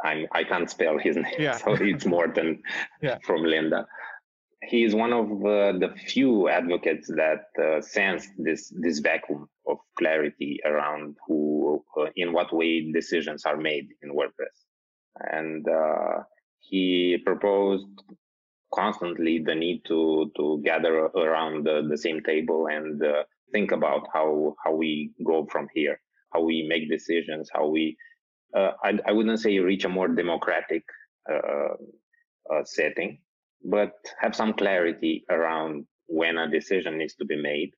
I'm, 0.05 0.27
I 0.33 0.45
can 0.45 0.61
not 0.61 0.71
spell 0.71 0.99
his 0.99 1.17
name, 1.25 1.35
yeah. 1.39 1.57
so 1.57 1.75
it's 1.75 2.07
Morten 2.07 2.63
yeah. 3.03 3.19
from 3.25 3.43
Lynda. 3.43 3.85
He 4.63 4.85
is 4.85 4.95
one 4.95 5.13
of 5.13 5.27
uh, 5.45 5.73
the 5.79 5.95
few 6.07 6.49
advocates 6.49 7.09
that 7.09 7.47
uh, 7.59 7.81
this 8.39 8.73
this 8.77 8.99
vacuum 8.99 9.49
of 9.67 9.79
clarity 9.97 10.61
around 10.67 11.17
who, 11.27 11.83
uh, 11.99 12.07
in 12.17 12.33
what 12.35 12.53
way 12.53 12.93
decisions 12.93 13.47
are 13.47 13.57
made 13.57 13.89
in 14.03 14.11
WordPress, 14.11 14.57
and 15.33 15.67
uh, 15.67 16.25
he 16.59 17.17
proposed 17.25 17.89
constantly 18.75 19.39
the 19.39 19.55
need 19.55 19.83
to 19.87 20.31
to 20.37 20.61
gather 20.63 21.07
around 21.07 21.65
the, 21.65 21.87
the 21.89 21.97
same 21.97 22.23
table 22.23 22.67
and 22.67 23.03
uh, 23.03 23.25
think 23.53 23.73
about 23.73 24.09
how 24.13 24.55
how 24.63 24.75
we 24.75 25.11
go 25.25 25.47
from 25.51 25.69
here, 25.75 25.99
how 26.35 26.43
we 26.43 26.67
make 26.69 26.91
decisions, 26.91 27.49
how 27.51 27.67
we 27.67 27.97
uh, 28.55 28.73
I, 28.85 28.99
I 29.07 29.13
wouldn't 29.13 29.41
say 29.41 29.59
reach 29.59 29.87
a 29.87 29.89
more 29.89 30.09
democratic 30.09 30.85
setting, 32.65 33.19
but 33.65 33.93
have 34.19 34.35
some 34.35 34.53
clarity 34.53 35.25
around 35.31 35.87
when 36.07 36.39
a 36.39 36.51
decision 36.51 36.99
needs 36.99 37.15
to 37.15 37.25
be 37.25 37.37
made, 37.37 37.71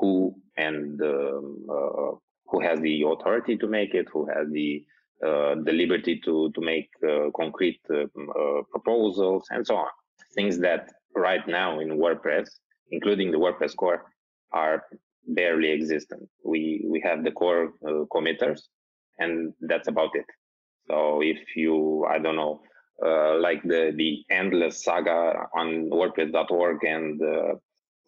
who 0.00 0.34
and 0.56 1.00
um, 1.02 1.66
uh, 1.70 2.12
who 2.48 2.60
has 2.60 2.80
the 2.80 3.02
authority 3.02 3.56
to 3.56 3.66
make 3.66 3.94
it, 3.94 4.06
who 4.12 4.26
has 4.26 4.48
the 4.50 4.84
uh, 5.24 5.54
the 5.64 5.72
liberty 5.72 6.20
to 6.24 6.50
to 6.54 6.60
make 6.60 6.90
uh, 7.08 7.30
concrete 7.36 7.80
proposals, 8.70 9.44
and 9.50 9.66
so 9.66 9.76
on. 9.76 9.88
Things 10.34 10.58
that 10.58 10.90
right 11.14 11.46
now 11.48 11.80
in 11.80 11.98
WordPress, 11.98 12.48
including 12.90 13.30
the 13.30 13.38
WordPress 13.38 13.74
core, 13.76 14.04
are 14.52 14.84
barely 15.26 15.70
existent. 15.72 16.28
We 16.44 16.84
we 16.86 17.00
have 17.00 17.24
the 17.24 17.32
core 17.32 17.72
uh, 17.86 18.04
committers, 18.12 18.68
and 19.18 19.52
that's 19.60 19.88
about 19.88 20.10
it. 20.14 20.26
So 20.88 21.20
if 21.22 21.56
you, 21.56 22.04
I 22.08 22.18
don't 22.18 22.36
know, 22.36 22.60
uh, 23.04 23.38
like 23.38 23.62
the 23.62 23.92
the 23.96 24.24
endless 24.30 24.82
saga 24.84 25.46
on 25.54 25.90
WordPress.org 25.90 26.84
and 26.84 27.20
uh, 27.22 27.54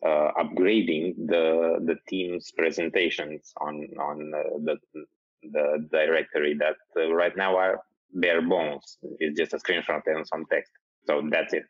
uh, 0.06 0.32
upgrading 0.42 1.14
the 1.26 1.78
the 1.84 1.96
team's 2.08 2.52
presentations 2.56 3.52
on 3.60 3.86
on 4.00 4.30
the 4.64 4.76
the 5.52 5.88
directory 5.92 6.54
that 6.58 6.76
right 7.12 7.36
now 7.36 7.56
are 7.56 7.80
bare 8.14 8.42
bones. 8.42 8.98
It's 9.18 9.38
just 9.38 9.54
a 9.54 9.58
screenshot 9.58 10.02
and 10.06 10.26
some 10.26 10.44
text. 10.50 10.72
So 11.06 11.22
that's 11.30 11.52
it. 11.52 11.64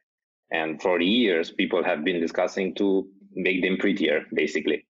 And 0.50 0.80
for 0.80 1.00
years, 1.00 1.50
people 1.50 1.84
have 1.84 2.04
been 2.04 2.20
discussing 2.20 2.74
to 2.76 3.06
make 3.34 3.62
them 3.62 3.76
prettier, 3.76 4.24
basically 4.32 4.84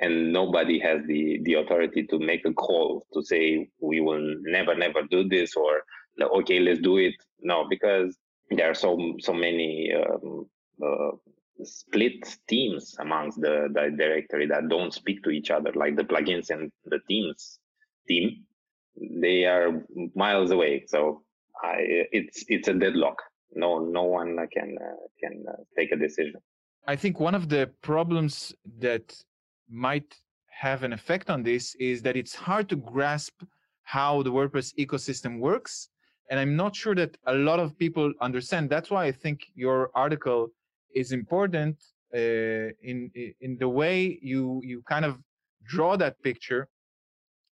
and 0.00 0.32
nobody 0.32 0.78
has 0.78 1.00
the 1.06 1.40
the 1.44 1.54
authority 1.54 2.06
to 2.06 2.18
make 2.18 2.44
a 2.44 2.52
call 2.52 3.06
to 3.14 3.22
say 3.22 3.68
we 3.80 4.00
will 4.00 4.34
never 4.42 4.74
never 4.74 5.02
do 5.10 5.26
this 5.28 5.54
or 5.56 5.82
okay 6.22 6.60
let's 6.60 6.80
do 6.80 6.98
it 6.98 7.14
no 7.40 7.66
because 7.68 8.16
there 8.50 8.70
are 8.70 8.74
so 8.74 9.14
so 9.20 9.32
many 9.32 9.92
um, 9.92 10.46
uh, 10.84 11.10
split 11.62 12.36
teams 12.48 12.96
amongst 13.00 13.40
the, 13.40 13.68
the 13.72 13.94
directory 13.96 14.46
that 14.46 14.68
don't 14.68 14.92
speak 14.92 15.22
to 15.22 15.30
each 15.30 15.50
other 15.50 15.72
like 15.74 15.96
the 15.96 16.04
plugins 16.04 16.50
and 16.50 16.70
the 16.84 16.98
teams 17.08 17.58
team 18.08 18.44
they 19.20 19.44
are 19.44 19.82
miles 20.14 20.50
away 20.50 20.84
so 20.86 21.22
I, 21.62 21.76
it's 22.12 22.44
it's 22.48 22.68
a 22.68 22.74
deadlock 22.74 23.22
no 23.54 23.78
no 23.78 24.04
one 24.04 24.36
can 24.52 24.76
uh, 24.80 25.06
can 25.20 25.44
uh, 25.48 25.62
take 25.76 25.92
a 25.92 25.96
decision 25.96 26.40
i 26.86 26.94
think 26.94 27.18
one 27.18 27.34
of 27.34 27.48
the 27.48 27.70
problems 27.82 28.54
that 28.78 29.16
might 29.68 30.14
have 30.56 30.82
an 30.82 30.92
effect 30.92 31.28
on 31.28 31.42
this 31.42 31.74
is 31.74 32.02
that 32.02 32.16
it's 32.16 32.34
hard 32.34 32.68
to 32.68 32.76
grasp 32.76 33.42
how 33.82 34.22
the 34.22 34.32
WordPress 34.32 34.74
ecosystem 34.76 35.38
works. 35.38 35.88
And 36.30 36.40
I'm 36.40 36.56
not 36.56 36.74
sure 36.74 36.94
that 36.94 37.16
a 37.26 37.34
lot 37.34 37.60
of 37.60 37.78
people 37.78 38.12
understand. 38.20 38.68
That's 38.68 38.90
why 38.90 39.04
I 39.04 39.12
think 39.12 39.46
your 39.54 39.90
article 39.94 40.48
is 40.94 41.12
important 41.12 41.76
uh, 42.14 42.68
in 42.90 43.10
in 43.40 43.58
the 43.58 43.68
way 43.68 44.18
you 44.22 44.60
you 44.64 44.82
kind 44.82 45.04
of 45.04 45.18
draw 45.64 45.96
that 45.96 46.20
picture. 46.22 46.68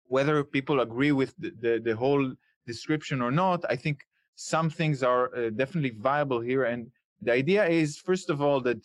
Whether 0.07 0.43
people 0.43 0.81
agree 0.81 1.11
with 1.11 1.33
the, 1.39 1.51
the, 1.61 1.81
the 1.83 1.95
whole 1.95 2.33
description 2.67 3.21
or 3.21 3.31
not, 3.31 3.63
I 3.69 3.75
think 3.75 3.97
some 4.35 4.69
things 4.69 5.01
are 5.01 5.35
uh, 5.35 5.49
definitely 5.49 5.93
viable 5.97 6.39
here. 6.39 6.65
And 6.65 6.91
the 7.21 7.31
idea 7.31 7.65
is, 7.65 7.97
first 7.97 8.29
of 8.29 8.41
all, 8.41 8.61
that 8.61 8.77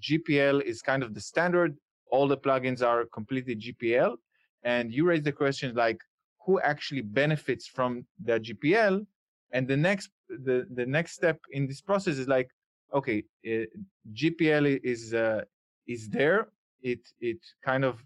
GPL 0.00 0.62
is 0.62 0.80
kind 0.80 1.02
of 1.02 1.14
the 1.14 1.20
standard 1.20 1.76
all 2.12 2.28
the 2.28 2.36
plugins 2.36 2.82
are 2.86 3.06
completely 3.06 3.56
GPL. 3.56 4.16
And 4.62 4.92
you 4.92 5.04
raise 5.06 5.22
the 5.22 5.32
question 5.32 5.74
like, 5.74 5.98
who 6.44 6.60
actually 6.60 7.00
benefits 7.00 7.66
from 7.66 8.04
the 8.22 8.38
GPL? 8.38 9.04
And 9.52 9.68
the 9.68 9.76
next 9.76 10.10
the, 10.28 10.66
the 10.74 10.86
next 10.86 11.12
step 11.12 11.38
in 11.50 11.66
this 11.66 11.80
process 11.80 12.16
is 12.18 12.26
like, 12.26 12.48
okay, 12.94 13.22
uh, 13.46 13.66
GPL 14.14 14.80
is 14.82 15.14
uh, 15.14 15.42
is 15.86 16.08
there. 16.08 16.48
It 16.82 17.00
it 17.20 17.38
kind 17.64 17.84
of 17.84 18.04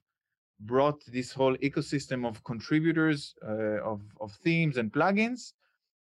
brought 0.61 1.03
this 1.07 1.33
whole 1.33 1.57
ecosystem 1.59 2.27
of 2.27 2.43
contributors 2.45 3.35
uh, 3.47 3.81
of 3.83 4.01
of 4.21 4.33
themes 4.45 4.77
and 4.77 4.93
plugins, 4.93 5.53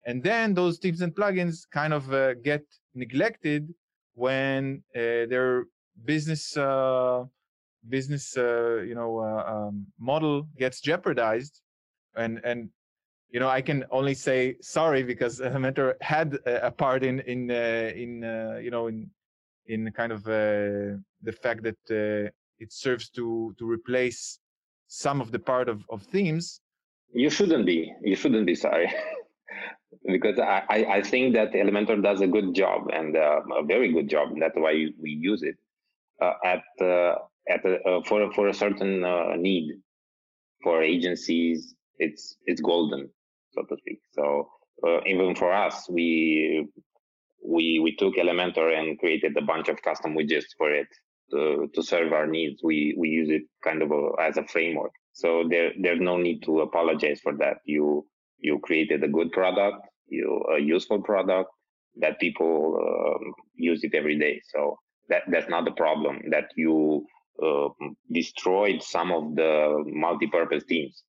and 0.06 0.24
then 0.24 0.54
those 0.54 0.80
themes 0.80 1.02
and 1.02 1.14
plugins 1.14 1.68
kind 1.72 1.94
of 1.94 2.12
uh, 2.12 2.34
get 2.36 2.64
neglected 2.96 3.74
when 4.16 4.84
uh, 4.96 5.28
their 5.30 5.66
business 6.06 6.58
uh, 6.58 7.24
business 7.88 8.36
you 8.36 8.96
know 8.96 9.20
um, 9.22 9.86
model 10.00 10.48
gets 10.58 10.82
jeopardized 10.82 11.62
and 12.16 12.42
and 12.44 12.70
you 13.30 13.40
know 13.40 13.50
i 13.50 13.62
can 13.62 13.84
only 13.92 14.14
say 14.14 14.56
sorry 14.62 15.04
because 15.04 15.40
elementor 15.40 15.94
had 16.02 16.38
a, 16.46 16.72
part 16.72 17.04
in 17.04 17.20
in 17.22 17.52
uh, 17.52 17.92
in 17.96 18.24
uh, 18.24 18.58
you 18.62 18.72
know 18.72 18.88
in 18.88 19.10
in 19.68 19.92
kind 19.92 20.12
of 20.12 20.26
uh, 20.28 20.98
the 21.24 21.34
fact 21.42 21.64
that 21.64 21.78
uh, 21.90 22.30
it 22.60 22.72
serves 22.72 23.10
to 23.10 23.54
to 23.58 23.66
replace 23.66 24.40
some 24.88 25.20
of 25.22 25.32
the 25.32 25.40
part 25.40 25.68
of, 25.68 25.84
of 25.90 26.04
themes. 26.04 26.62
You 27.12 27.30
shouldn't 27.30 27.66
be. 27.66 27.92
You 28.04 28.16
shouldn't 28.16 28.46
be 28.46 28.56
sorry. 28.56 28.94
Because 30.08 30.38
I, 30.38 30.86
I 30.98 31.02
think 31.02 31.34
that 31.34 31.54
elementor 31.54 32.04
does 32.04 32.22
a 32.22 32.28
good 32.28 32.54
job 32.54 32.90
and 32.94 33.16
a 33.16 33.42
very 33.66 33.92
good 33.92 34.08
job. 34.08 34.30
That's 34.40 34.56
why 34.56 34.74
we 35.02 35.10
use 35.10 35.42
it 35.42 35.56
at 36.22 36.62
at 37.50 37.66
a, 37.66 37.80
uh, 37.88 38.04
for 38.04 38.32
for 38.34 38.50
a 38.50 38.54
certain 38.54 39.04
uh, 39.04 39.36
need. 39.36 39.82
For 40.64 40.84
agencies 40.84 41.76
it's 41.98 42.38
it's 42.46 42.62
golden 42.62 43.10
so 43.56 43.64
to 43.64 43.78
speak. 43.80 44.00
So 44.14 44.50
uh, 44.86 45.02
even 45.06 45.36
for 45.36 45.52
us 45.54 45.88
we 45.90 46.68
we 47.46 47.80
we 47.80 47.96
took 47.96 48.16
elementor 48.16 48.78
and 48.78 49.00
created 49.00 49.38
a 49.38 49.42
bunch 49.42 49.70
of 49.70 49.82
custom 49.82 50.16
widgets 50.16 50.52
for 50.58 50.72
it 50.72 50.88
to, 51.32 51.70
to 51.74 51.84
serve 51.84 52.14
our 52.14 52.28
needs. 52.28 52.62
We 52.64 52.96
we 52.98 53.10
use 53.10 53.30
it 53.30 53.44
kind 53.64 53.82
of 53.82 53.92
a, 53.92 54.12
as 54.22 54.38
a 54.38 54.46
framework. 54.46 54.92
So 55.14 55.46
there 55.50 55.72
there's 55.82 56.02
no 56.02 56.18
need 56.18 56.44
to 56.44 56.62
apologize 56.62 57.22
for 57.22 57.34
that. 57.38 57.58
You 57.66 58.06
you 58.40 58.60
created 58.60 59.04
a 59.04 59.08
good 59.08 59.32
product 59.32 59.78
you 60.08 60.44
a 60.56 60.60
useful 60.60 61.02
product 61.02 61.50
that 61.98 62.20
people 62.20 62.78
um, 62.82 63.34
use 63.56 63.84
it 63.84 63.94
every 63.96 64.20
day. 64.20 64.42
So 64.54 64.78
that 65.10 65.24
that's 65.32 65.50
not 65.50 65.66
the 65.66 65.72
problem 65.72 66.22
that 66.32 66.50
you 66.56 67.06
uh, 67.44 67.70
destroyed 68.12 68.82
some 68.84 69.12
of 69.12 69.36
the 69.36 69.84
multi-purpose 69.88 70.64
teams. 70.66 71.04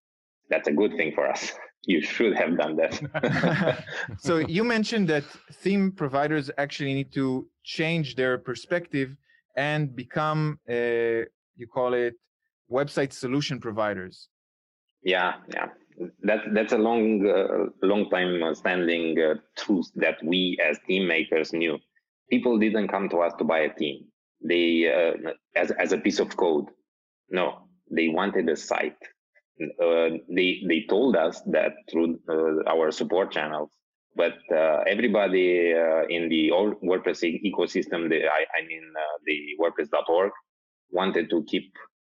That's 0.51 0.69
a 0.69 0.73
good 0.73 0.97
thing 0.97 1.13
for 1.15 1.29
us. 1.29 1.53
You 1.87 2.01
should 2.03 2.35
have 2.37 2.59
done 2.59 2.77
that. 2.77 3.85
so 4.19 4.39
you 4.39 4.65
mentioned 4.65 5.09
that 5.09 5.25
theme 5.53 5.93
providers 5.93 6.51
actually 6.59 6.95
need 6.95 7.13
to 7.13 7.49
change 7.65 8.17
their 8.17 8.39
perspective 8.39 9.17
and 9.57 9.95
become, 9.95 10.59
a, 10.69 11.25
you 11.55 11.67
call 11.67 11.95
it, 11.95 12.15
website 12.71 13.13
solution 13.13 13.61
providers. 13.61 14.29
Yeah, 15.03 15.35
yeah. 15.55 15.69
That, 16.25 16.41
that's 16.53 16.73
a 16.73 16.79
long, 16.79 17.27
uh, 17.27 17.87
long 17.87 18.11
time 18.11 18.55
standing 18.55 19.19
uh, 19.19 19.35
truth 19.57 19.91
that 19.95 20.23
we 20.23 20.59
as 20.63 20.79
theme 20.87 21.07
makers 21.07 21.53
knew. 21.53 21.79
People 22.29 22.59
didn't 22.59 22.89
come 22.89 23.09
to 23.11 23.19
us 23.19 23.33
to 23.39 23.45
buy 23.45 23.61
a 23.61 23.73
theme 23.73 24.07
they 24.43 24.93
uh, 24.93 25.31
as 25.55 25.71
as 25.73 25.93
a 25.93 25.99
piece 25.99 26.19
of 26.19 26.37
code. 26.37 26.67
No, 27.31 27.69
they 27.91 28.09
wanted 28.09 28.49
a 28.49 28.57
site. 28.57 28.99
Uh, 29.61 30.19
they 30.29 30.63
they 30.69 30.85
told 30.89 31.17
us 31.17 31.41
that 31.47 31.73
through 31.91 32.19
uh, 32.29 32.71
our 32.71 32.91
support 32.91 33.33
channels, 33.33 33.71
but 34.15 34.37
uh, 34.53 34.83
everybody 34.87 35.73
uh, 35.73 36.05
in 36.09 36.29
the 36.29 36.51
old 36.51 36.75
WordPress 36.83 37.23
ecosystem, 37.51 38.09
the, 38.11 38.27
I, 38.27 38.45
I 38.59 38.67
mean 38.67 38.85
uh, 38.99 39.17
the 39.25 39.39
WordPress.org, 39.61 40.33
wanted 40.91 41.31
to 41.31 41.43
keep 41.45 41.73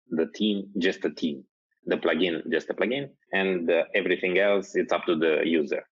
the 0.09 0.27
team 0.35 0.69
just 0.79 1.05
a 1.05 1.11
team, 1.11 1.43
the 1.85 1.97
plugin 1.97 2.41
just 2.51 2.69
a 2.69 2.73
plugin, 2.73 3.09
and 3.31 3.71
everything 3.95 4.37
else 4.37 4.75
it's 4.75 4.91
up 4.91 5.05
to 5.05 5.15
the 5.15 5.41
user 5.45 5.83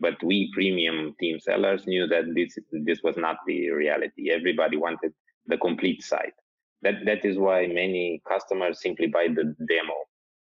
but 0.00 0.20
we 0.24 0.50
premium 0.52 1.14
team 1.20 1.38
sellers 1.38 1.86
knew 1.86 2.06
that 2.08 2.24
this 2.34 2.58
this 2.84 3.00
was 3.04 3.16
not 3.16 3.36
the 3.46 3.70
reality 3.70 4.30
everybody 4.32 4.76
wanted 4.76 5.12
the 5.46 5.58
complete 5.58 6.02
site. 6.02 6.34
That 6.82 7.04
that 7.06 7.24
is 7.24 7.38
why 7.38 7.66
many 7.66 8.20
customers 8.28 8.80
simply 8.82 9.06
buy 9.06 9.28
the 9.28 9.54
demo. 9.68 9.94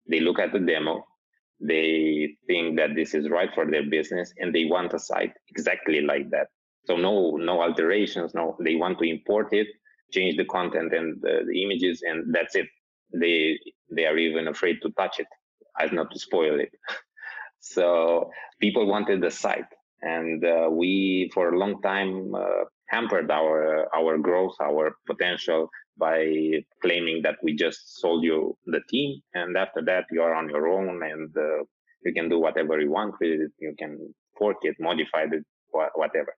They 0.08 0.20
look 0.20 0.38
at 0.38 0.52
the 0.52 0.60
demo, 0.60 1.04
they 1.60 2.36
think 2.46 2.76
that 2.78 2.94
this 2.94 3.14
is 3.14 3.28
right 3.28 3.50
for 3.54 3.70
their 3.70 3.84
business, 3.88 4.32
and 4.38 4.54
they 4.54 4.64
want 4.66 4.94
a 4.94 4.98
site 4.98 5.32
exactly 5.48 6.00
like 6.02 6.30
that. 6.30 6.48
So 6.86 6.96
no 6.96 7.36
no 7.36 7.62
alterations. 7.62 8.34
No, 8.34 8.56
they 8.64 8.76
want 8.76 8.98
to 9.00 9.04
import 9.10 9.52
it, 9.52 9.66
change 10.12 10.36
the 10.36 10.44
content 10.46 10.94
and 10.94 11.20
the, 11.20 11.42
the 11.46 11.62
images, 11.64 12.02
and 12.02 12.34
that's 12.34 12.54
it. 12.56 12.66
They 13.12 13.58
they 13.94 14.06
are 14.06 14.16
even 14.18 14.48
afraid 14.48 14.78
to 14.82 14.90
touch 14.92 15.18
it, 15.18 15.26
as 15.80 15.92
not 15.92 16.10
to 16.12 16.18
spoil 16.18 16.60
it. 16.60 16.70
so 17.60 18.30
people 18.60 18.86
wanted 18.86 19.20
the 19.20 19.30
site 19.30 19.64
and 20.02 20.44
uh, 20.44 20.68
we 20.70 21.30
for 21.34 21.50
a 21.54 21.58
long 21.58 21.80
time 21.82 22.34
uh, 22.34 22.64
hampered 22.88 23.30
our 23.30 23.88
our 23.94 24.18
growth, 24.18 24.54
our 24.62 24.96
potential 25.06 25.68
by 25.98 26.62
claiming 26.82 27.22
that 27.22 27.36
we 27.42 27.54
just 27.54 27.98
sold 28.00 28.22
you 28.24 28.56
the 28.66 28.80
team, 28.88 29.20
and 29.34 29.56
after 29.56 29.82
that 29.82 30.06
you 30.10 30.22
are 30.22 30.34
on 30.34 30.48
your 30.48 30.68
own 30.68 31.02
and 31.02 31.36
uh, 31.36 31.64
you 32.04 32.12
can 32.14 32.28
do 32.28 32.38
whatever 32.38 32.80
you 32.80 32.90
want 32.90 33.14
with 33.20 33.40
it. 33.40 33.52
You 33.58 33.74
can 33.78 34.14
fork 34.38 34.58
it, 34.62 34.76
modify 34.78 35.26
it, 35.30 35.44
whatever. 35.70 36.34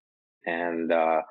And 0.46 0.90
uh, 0.90 1.23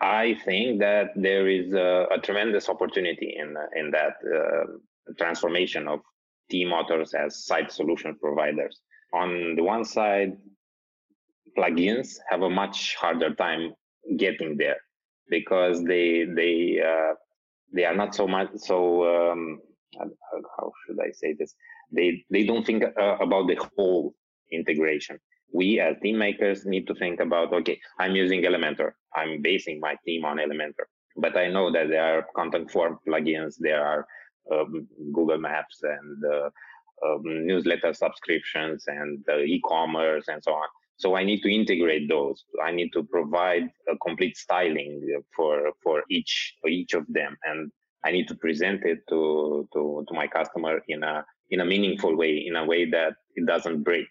I 0.00 0.36
think 0.44 0.80
that 0.80 1.10
there 1.16 1.48
is 1.48 1.72
a, 1.72 2.06
a, 2.10 2.18
tremendous 2.18 2.68
opportunity 2.68 3.36
in 3.38 3.54
in 3.74 3.90
that 3.92 4.14
uh, 4.36 5.14
transformation 5.18 5.88
of 5.88 6.00
team 6.50 6.72
authors 6.72 7.14
as 7.14 7.46
site 7.46 7.72
solution 7.72 8.16
providers. 8.20 8.80
On 9.12 9.54
the 9.56 9.62
one 9.62 9.84
side, 9.84 10.36
plugins 11.56 12.16
have 12.28 12.42
a 12.42 12.50
much 12.50 12.96
harder 12.96 13.34
time 13.34 13.72
getting 14.18 14.56
there 14.56 14.76
because 15.28 15.82
they 15.84 16.24
they 16.24 16.80
uh, 16.80 17.14
they 17.72 17.84
are 17.84 17.96
not 17.96 18.14
so 18.14 18.26
much 18.26 18.48
so 18.56 19.04
um, 19.32 19.60
how 19.98 20.72
should 20.86 20.98
I 21.00 21.10
say 21.12 21.34
this? 21.38 21.54
They 21.92 22.24
they 22.30 22.44
don't 22.44 22.64
think 22.64 22.84
uh, 22.84 23.16
about 23.20 23.46
the 23.46 23.58
whole 23.76 24.14
integration. 24.52 25.18
We 25.52 25.80
as 25.80 25.96
team 26.02 26.18
makers 26.18 26.66
need 26.66 26.86
to 26.88 26.94
think 26.94 27.20
about 27.20 27.52
okay, 27.52 27.80
I'm 27.98 28.16
using 28.16 28.42
Elementor. 28.42 28.92
I'm 29.14 29.42
basing 29.42 29.80
my 29.80 29.96
team 30.04 30.24
on 30.24 30.38
Elementor, 30.38 30.86
but 31.16 31.36
I 31.36 31.48
know 31.48 31.70
that 31.72 31.88
there 31.88 32.04
are 32.04 32.26
content 32.34 32.70
form 32.70 32.98
plugins. 33.06 33.54
There 33.58 33.84
are 33.84 34.06
um, 34.52 34.88
Google 35.12 35.38
Maps 35.38 35.78
and 35.82 36.24
uh, 36.24 36.50
um, 37.06 37.22
newsletter 37.24 37.94
subscriptions 37.94 38.84
and 38.86 39.24
uh, 39.28 39.38
e-commerce 39.38 40.26
and 40.28 40.42
so 40.42 40.52
on. 40.52 40.68
So 40.96 41.16
I 41.16 41.24
need 41.24 41.42
to 41.42 41.52
integrate 41.52 42.08
those. 42.08 42.44
I 42.64 42.70
need 42.70 42.92
to 42.92 43.02
provide 43.02 43.64
a 43.88 43.96
complete 43.98 44.36
styling 44.36 45.02
for 45.34 45.72
for 45.82 46.04
each 46.08 46.54
for 46.60 46.68
each 46.68 46.94
of 46.94 47.04
them, 47.08 47.36
and 47.44 47.70
I 48.04 48.12
need 48.12 48.28
to 48.28 48.34
present 48.34 48.84
it 48.84 49.00
to 49.08 49.68
to 49.72 50.04
to 50.06 50.14
my 50.14 50.26
customer 50.28 50.80
in 50.88 51.02
a 51.02 51.24
in 51.50 51.60
a 51.60 51.64
meaningful 51.64 52.16
way, 52.16 52.44
in 52.46 52.56
a 52.56 52.64
way 52.64 52.84
that 52.90 53.14
it 53.34 53.46
doesn't 53.46 53.82
break. 53.82 54.08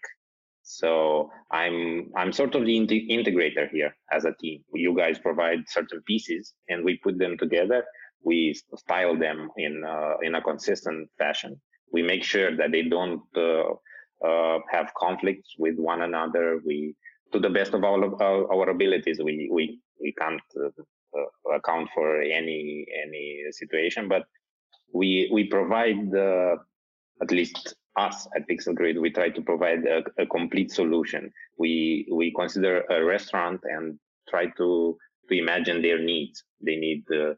So 0.62 1.30
I'm 1.50 2.10
I'm 2.16 2.32
sort 2.32 2.54
of 2.54 2.64
the 2.64 2.78
integrator 3.10 3.68
here 3.70 3.94
as 4.12 4.24
a 4.24 4.34
team. 4.40 4.64
You 4.72 4.96
guys 4.96 5.18
provide 5.18 5.60
certain 5.68 6.02
pieces, 6.06 6.54
and 6.68 6.84
we 6.84 6.98
put 6.98 7.18
them 7.18 7.36
together. 7.38 7.84
We 8.22 8.54
style 8.76 9.16
them 9.18 9.50
in 9.58 9.84
uh, 9.86 10.16
in 10.22 10.34
a 10.34 10.42
consistent 10.42 11.10
fashion. 11.18 11.60
We 11.92 12.02
make 12.02 12.24
sure 12.24 12.56
that 12.56 12.72
they 12.72 12.82
don't 12.82 13.22
uh, 13.36 13.74
uh, 14.26 14.58
have 14.70 14.92
conflicts 14.94 15.54
with 15.58 15.76
one 15.78 16.02
another. 16.02 16.60
We, 16.64 16.94
to 17.32 17.38
the 17.38 17.50
best 17.50 17.74
of 17.74 17.84
all 17.84 18.04
of 18.04 18.20
our, 18.20 18.70
abilities, 18.70 19.20
we 19.22 19.48
we 19.52 19.80
we 20.00 20.12
can't 20.12 20.40
uh, 20.56 20.68
uh, 21.18 21.54
account 21.56 21.88
for 21.94 22.20
any 22.20 22.86
any 23.04 23.44
situation, 23.50 24.08
but 24.08 24.24
we 24.92 25.28
we 25.32 25.44
provide 25.44 26.14
at 27.22 27.30
least 27.30 27.74
us 27.96 28.26
at 28.34 28.48
Pixelgrade, 28.48 29.00
we 29.00 29.10
try 29.10 29.30
to 29.30 29.42
provide 29.42 29.86
a, 29.86 30.02
a, 30.20 30.26
complete 30.26 30.70
solution. 30.72 31.30
We 31.58 32.08
we 32.12 32.32
consider 32.32 32.82
a 32.90 33.04
restaurant 33.04 33.60
and 33.64 33.98
try 34.28 34.46
to 34.58 34.98
to 35.28 35.34
imagine 35.34 35.80
their 35.80 35.98
needs. 35.98 36.42
They 36.60 36.76
need 36.76 37.04
uh, 37.12 37.34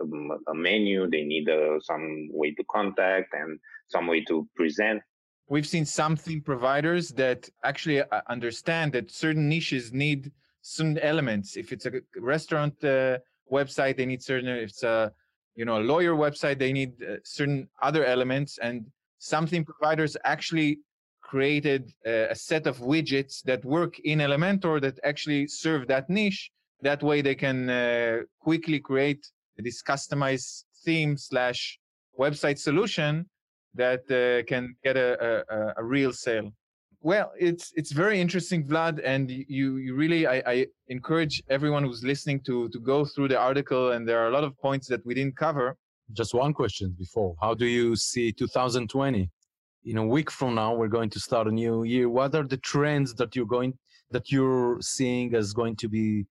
um, 0.00 0.30
a 0.48 0.54
menu, 0.54 1.08
they 1.08 1.22
need 1.22 1.48
uh, 1.48 1.78
some 1.80 2.28
way 2.32 2.52
to 2.54 2.64
contact 2.70 3.32
and 3.32 3.58
some 3.88 4.06
way 4.06 4.24
to 4.24 4.48
present 4.56 5.02
we've 5.50 5.66
seen 5.66 5.84
some 5.84 6.16
theme 6.16 6.40
providers 6.40 7.10
that 7.10 7.50
actually 7.64 8.00
uh, 8.00 8.20
understand 8.28 8.92
that 8.92 9.10
certain 9.10 9.48
niches 9.48 9.92
need 9.92 10.30
certain 10.62 10.98
elements. 10.98 11.56
If 11.56 11.72
it's 11.72 11.86
a 11.86 11.92
restaurant 12.16 12.74
uh, 12.82 13.18
website, 13.52 13.96
they 13.98 14.06
need 14.06 14.22
certain. 14.22 14.48
If 14.48 14.70
it's 14.70 14.82
a 14.84 15.12
you 15.56 15.64
know 15.66 15.78
a 15.78 15.84
lawyer 15.92 16.14
website, 16.14 16.58
they 16.58 16.72
need 16.72 16.92
uh, 17.02 17.16
certain 17.24 17.68
other 17.82 18.04
elements. 18.04 18.58
And 18.62 18.86
some 19.18 19.46
theme 19.46 19.64
providers 19.64 20.16
actually 20.24 20.78
created 21.20 21.92
uh, 22.06 22.28
a 22.30 22.34
set 22.34 22.66
of 22.66 22.78
widgets 22.78 23.42
that 23.42 23.64
work 23.64 23.98
in 24.00 24.20
Elementor 24.20 24.80
that 24.80 24.98
actually 25.04 25.46
serve 25.48 25.86
that 25.88 26.08
niche. 26.08 26.50
That 26.82 27.02
way, 27.02 27.20
they 27.20 27.34
can 27.34 27.68
uh, 27.68 28.20
quickly 28.40 28.78
create 28.78 29.26
this 29.58 29.82
customized 29.82 30.64
theme 30.84 31.16
slash 31.16 31.78
website 32.18 32.58
solution 32.58 33.26
that 33.74 34.02
uh, 34.10 34.46
can 34.48 34.74
get 34.82 34.96
a, 34.96 35.44
a, 35.50 35.74
a, 35.76 35.84
real 35.84 36.12
sale. 36.12 36.50
Well, 37.02 37.32
it's 37.38 37.72
it's 37.76 37.92
very 37.92 38.20
interesting, 38.20 38.66
Vlad, 38.66 39.00
and 39.04 39.30
you 39.30 39.76
you 39.76 39.94
really 39.94 40.26
I, 40.26 40.42
I 40.46 40.66
encourage 40.88 41.42
everyone 41.48 41.84
who's 41.84 42.04
listening 42.04 42.40
to 42.46 42.68
to 42.68 42.80
go 42.80 43.04
through 43.04 43.28
the 43.28 43.38
article, 43.38 43.92
and 43.92 44.06
there 44.06 44.18
are 44.18 44.28
a 44.28 44.32
lot 44.32 44.44
of 44.44 44.58
points 44.58 44.86
that 44.88 45.04
we 45.06 45.14
didn't 45.14 45.36
cover. 45.36 45.76
Just 46.12 46.34
one 46.34 46.52
question 46.52 46.94
before: 46.98 47.36
How 47.40 47.54
do 47.54 47.66
you 47.66 47.96
see 47.96 48.32
2020? 48.32 49.30
In 49.84 49.96
a 49.96 50.06
week 50.06 50.30
from 50.30 50.54
now, 50.56 50.74
we're 50.74 50.88
going 50.88 51.08
to 51.08 51.20
start 51.20 51.46
a 51.46 51.50
new 51.50 51.84
year. 51.84 52.10
What 52.10 52.34
are 52.34 52.46
the 52.46 52.58
trends 52.58 53.14
that 53.14 53.34
you're 53.34 53.46
going 53.46 53.78
that 54.10 54.30
you're 54.30 54.78
seeing 54.82 55.34
as 55.34 55.54
going 55.54 55.76
to 55.76 55.88
be 55.88 56.26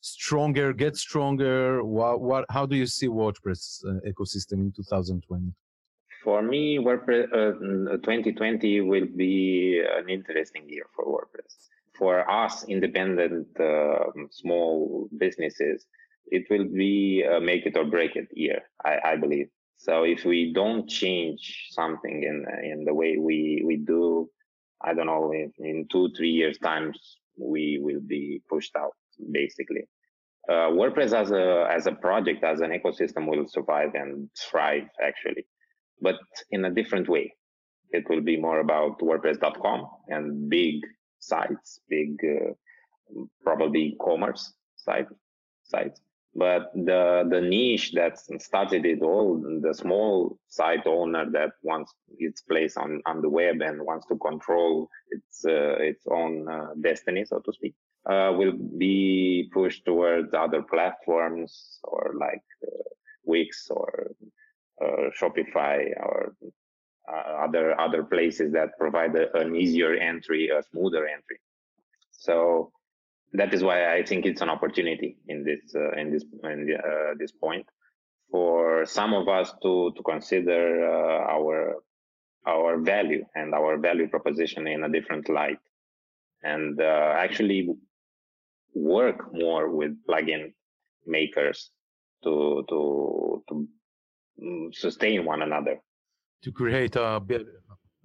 stronger, 0.00 0.72
get 0.72 0.96
stronger? 0.96 1.84
What, 1.84 2.22
what 2.22 2.44
how 2.48 2.64
do 2.64 2.76
you 2.76 2.86
see 2.86 3.08
WordPress 3.08 3.84
uh, 3.84 4.00
ecosystem 4.08 4.60
in 4.64 4.72
2020? 4.72 5.52
For 6.24 6.42
me, 6.42 6.78
WordPress 6.78 7.26
uh, 7.32 7.96
2020 7.98 8.80
will 8.80 9.06
be 9.14 9.82
an 9.86 10.08
interesting 10.08 10.64
year 10.66 10.86
for 10.96 11.04
WordPress. 11.04 11.68
For 11.92 12.28
us, 12.28 12.64
independent 12.64 13.46
uh, 13.60 14.10
small 14.30 15.08
businesses, 15.18 15.86
it 16.26 16.46
will 16.50 16.64
be 16.64 17.22
a 17.22 17.38
make 17.38 17.66
it 17.66 17.76
or 17.76 17.84
break 17.84 18.16
it 18.16 18.28
year, 18.32 18.62
I, 18.84 18.98
I 19.04 19.16
believe. 19.16 19.48
So 19.76 20.04
if 20.04 20.24
we 20.24 20.52
don't 20.54 20.88
change 20.88 21.68
something 21.70 22.22
in 22.22 22.46
in 22.64 22.84
the 22.84 22.94
way 22.94 23.18
we 23.18 23.62
we 23.64 23.76
do, 23.76 24.30
I 24.82 24.94
don't 24.94 25.06
know, 25.06 25.30
in, 25.32 25.52
in 25.58 25.86
two 25.92 26.08
three 26.16 26.30
years 26.30 26.56
times 26.58 27.18
we 27.36 27.78
will 27.82 28.00
be 28.00 28.40
pushed 28.48 28.74
out 28.76 28.94
basically. 29.30 29.86
Uh, 30.48 30.70
WordPress 30.78 31.12
as 31.12 31.30
a 31.32 31.68
as 31.70 31.86
a 31.86 31.92
project 31.92 32.42
as 32.44 32.60
an 32.60 32.70
ecosystem 32.70 33.28
will 33.28 33.46
survive 33.46 33.94
and 33.94 34.30
thrive 34.36 34.88
actually 35.02 35.44
but 36.00 36.16
in 36.50 36.64
a 36.64 36.70
different 36.70 37.08
way. 37.08 37.34
It 37.90 38.08
will 38.08 38.22
be 38.22 38.36
more 38.36 38.60
about 38.60 38.98
WordPress.com 38.98 39.86
and 40.08 40.50
big 40.50 40.80
sites, 41.20 41.80
big, 41.88 42.16
uh, 42.24 42.52
probably 43.42 43.96
commerce 44.00 44.52
site 44.76 45.08
sites. 45.62 46.00
But 46.36 46.72
the 46.74 47.28
the 47.30 47.40
niche 47.40 47.92
that 47.92 48.18
started 48.18 48.84
it 48.84 49.02
all, 49.02 49.40
the 49.62 49.72
small 49.72 50.36
site 50.48 50.84
owner 50.84 51.30
that 51.30 51.52
wants 51.62 51.94
its 52.18 52.42
place 52.42 52.76
on, 52.76 53.00
on 53.06 53.22
the 53.22 53.28
web 53.28 53.62
and 53.62 53.80
wants 53.80 54.06
to 54.06 54.16
control 54.16 54.88
its 55.10 55.44
uh, 55.44 55.76
its 55.78 56.04
own 56.10 56.48
uh, 56.48 56.70
destiny, 56.80 57.24
so 57.24 57.38
to 57.38 57.52
speak, 57.52 57.74
uh, 58.10 58.32
will 58.36 58.52
be 58.78 59.48
pushed 59.52 59.84
towards 59.84 60.34
other 60.34 60.62
platforms 60.62 61.78
or 61.84 62.14
like 62.18 62.42
uh, 62.66 62.82
Wix 63.24 63.68
or 63.70 64.10
Shopify 64.82 65.90
or 66.00 66.34
uh, 67.10 67.44
other 67.44 67.78
other 67.80 68.02
places 68.02 68.52
that 68.52 68.78
provide 68.78 69.14
a, 69.14 69.36
an 69.36 69.54
easier 69.54 69.94
entry, 69.94 70.48
a 70.48 70.62
smoother 70.62 71.06
entry. 71.06 71.38
So 72.10 72.72
that 73.32 73.52
is 73.52 73.62
why 73.62 73.94
I 73.94 74.02
think 74.04 74.24
it's 74.26 74.40
an 74.40 74.48
opportunity 74.48 75.18
in 75.28 75.44
this 75.44 75.74
uh, 75.74 75.92
in 75.92 76.10
this 76.12 76.24
in 76.44 76.66
the, 76.66 76.76
uh, 76.76 77.14
this 77.18 77.32
point 77.32 77.66
for 78.30 78.86
some 78.86 79.12
of 79.12 79.28
us 79.28 79.52
to 79.62 79.92
to 79.96 80.02
consider 80.02 80.88
uh, 80.88 81.32
our 81.34 81.76
our 82.46 82.78
value 82.78 83.24
and 83.34 83.54
our 83.54 83.78
value 83.78 84.08
proposition 84.08 84.66
in 84.66 84.84
a 84.84 84.88
different 84.88 85.28
light, 85.28 85.58
and 86.42 86.80
uh, 86.80 87.14
actually 87.16 87.68
work 88.74 89.32
more 89.32 89.68
with 89.70 89.92
plugin 90.08 90.52
makers 91.06 91.70
to 92.22 92.64
to 92.68 93.44
to 93.48 93.68
sustain 94.72 95.24
one 95.24 95.42
another 95.42 95.78
to 96.42 96.52
create 96.52 96.96
a, 96.96 97.20
bit, 97.20 97.46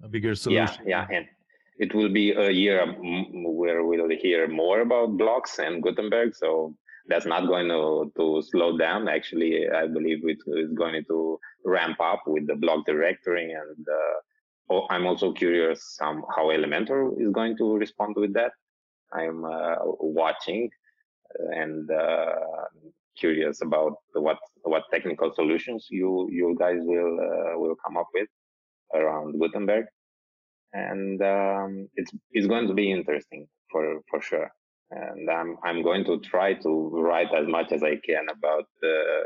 a 0.02 0.08
bigger 0.08 0.34
solution. 0.34 0.82
Yeah, 0.86 1.06
yeah, 1.10 1.16
and 1.16 1.26
it 1.78 1.94
will 1.94 2.08
be 2.08 2.32
a 2.32 2.50
year 2.50 2.86
where 3.32 3.84
we'll 3.84 4.08
hear 4.10 4.48
more 4.48 4.80
about 4.80 5.16
blocks 5.18 5.58
and 5.58 5.82
Gutenberg. 5.82 6.34
So 6.34 6.74
that's 7.06 7.26
not 7.26 7.46
going 7.46 7.68
to, 7.68 8.12
to 8.16 8.42
slow 8.42 8.78
down. 8.78 9.08
Actually, 9.08 9.68
I 9.70 9.86
believe 9.86 10.26
it 10.28 10.38
is 10.46 10.72
going 10.72 11.04
to 11.08 11.38
ramp 11.64 12.00
up 12.00 12.22
with 12.26 12.46
the 12.46 12.54
block 12.54 12.86
directory. 12.86 13.52
And 13.52 13.86
uh, 13.88 14.74
oh, 14.74 14.86
I'm 14.90 15.06
also 15.06 15.32
curious 15.32 15.98
um, 16.00 16.24
how 16.34 16.46
Elementor 16.46 17.20
is 17.20 17.30
going 17.32 17.56
to 17.58 17.76
respond 17.76 18.14
with 18.16 18.32
that. 18.34 18.52
I'm 19.12 19.44
uh, 19.44 19.76
watching 19.82 20.70
and 21.50 21.90
uh, 21.90 22.34
curious 23.20 23.62
about 23.62 23.94
what 24.14 24.38
what 24.64 24.84
technical 24.92 25.32
solutions 25.34 25.86
you 25.90 26.28
you 26.30 26.56
guys 26.58 26.80
will 26.92 27.14
uh, 27.28 27.58
will 27.62 27.76
come 27.84 27.96
up 27.98 28.08
with 28.14 28.28
around 28.94 29.38
Gutenberg, 29.40 29.86
and 30.72 31.20
um, 31.22 31.88
it's 31.96 32.12
it's 32.32 32.46
going 32.46 32.68
to 32.68 32.74
be 32.74 32.90
interesting 32.92 33.46
for 33.72 33.84
for 34.10 34.20
sure. 34.30 34.50
and 34.90 35.30
I'm 35.30 35.56
I'm 35.64 35.82
going 35.82 36.04
to 36.06 36.18
try 36.32 36.54
to 36.66 36.72
write 37.06 37.32
as 37.40 37.46
much 37.48 37.72
as 37.72 37.82
I 37.82 37.96
can 38.08 38.26
about 38.36 38.68
uh, 38.94 39.24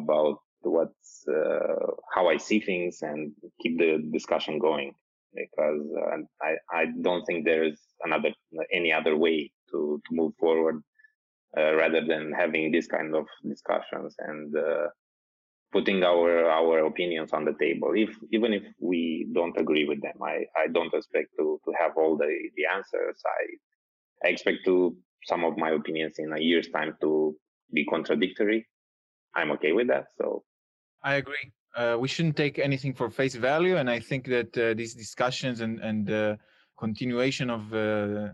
about 0.00 0.38
what's 0.62 1.26
uh, 1.28 1.86
how 2.14 2.28
I 2.28 2.36
see 2.38 2.60
things 2.60 2.98
and 3.02 3.32
keep 3.62 3.78
the 3.78 3.92
discussion 4.12 4.58
going 4.58 4.92
because 5.34 5.86
uh, 6.02 6.16
I 6.42 6.52
I 6.80 6.86
don't 7.02 7.24
think 7.26 7.44
there 7.44 7.64
is 7.64 7.80
another 8.04 8.30
any 8.72 8.92
other 8.92 9.16
way 9.16 9.52
to 9.70 10.00
to 10.06 10.10
move 10.20 10.32
forward 10.40 10.82
rather 11.56 12.04
than 12.06 12.32
having 12.32 12.70
this 12.70 12.86
kind 12.86 13.14
of 13.14 13.26
discussions 13.46 14.14
and 14.18 14.56
uh, 14.56 14.88
putting 15.72 16.02
our 16.02 16.46
our 16.50 16.86
opinions 16.86 17.32
on 17.32 17.44
the 17.44 17.54
table. 17.60 17.92
If 17.94 18.16
even 18.32 18.52
if 18.52 18.64
we 18.80 19.28
don't 19.32 19.56
agree 19.56 19.86
with 19.86 20.00
them 20.02 20.18
i 20.22 20.44
i 20.56 20.66
don't 20.66 20.92
expect 20.94 21.30
to 21.38 21.60
to 21.64 21.72
have 21.78 21.92
all 21.96 22.16
the 22.16 22.30
the 22.56 22.66
answers. 22.66 23.22
I 23.26 23.40
i 24.26 24.28
expect 24.30 24.64
to 24.66 24.96
some 25.24 25.44
of 25.44 25.56
my 25.56 25.70
opinions 25.70 26.14
in 26.18 26.32
a 26.32 26.40
year's 26.40 26.68
time 26.68 26.96
to 27.00 27.36
be 27.72 27.84
contradictory. 27.84 28.66
I'm 29.34 29.50
okay 29.52 29.72
with 29.72 29.88
that 29.88 30.06
so. 30.18 30.44
I 31.02 31.14
agree. 31.14 31.52
Uh, 31.76 31.96
we 32.00 32.08
shouldn't 32.08 32.36
take 32.36 32.58
anything 32.58 32.92
for 32.92 33.08
face 33.08 33.36
value 33.36 33.76
and 33.76 33.88
i 33.88 34.00
think 34.00 34.26
that 34.26 34.50
uh, 34.58 34.74
these 34.74 34.92
discussions 34.92 35.60
and 35.60 35.78
and 35.78 36.10
uh, 36.10 36.34
continuation 36.76 37.48
of 37.48 37.62
uh, 37.72 38.26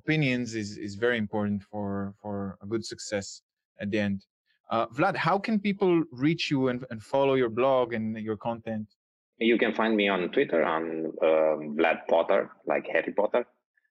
opinions 0.00 0.54
is 0.54 0.76
is 0.86 0.94
very 0.94 1.18
important 1.18 1.62
for 1.70 2.14
for 2.20 2.58
a 2.62 2.66
good 2.66 2.84
success 2.84 3.42
at 3.80 3.90
the 3.90 3.98
end 3.98 4.18
uh, 4.70 4.86
Vlad, 4.88 5.16
how 5.16 5.38
can 5.38 5.60
people 5.60 6.02
reach 6.10 6.50
you 6.50 6.68
and, 6.68 6.84
and 6.90 7.02
follow 7.02 7.34
your 7.34 7.48
blog 7.48 7.92
and 7.92 8.16
your 8.18 8.36
content? 8.36 8.88
You 9.38 9.58
can 9.58 9.74
find 9.74 9.96
me 9.96 10.08
on 10.08 10.30
Twitter 10.30 10.64
on 10.64 11.12
um, 11.22 11.76
Vlad 11.76 12.06
Potter, 12.08 12.50
like 12.66 12.86
Harry 12.88 13.12
Potter. 13.12 13.46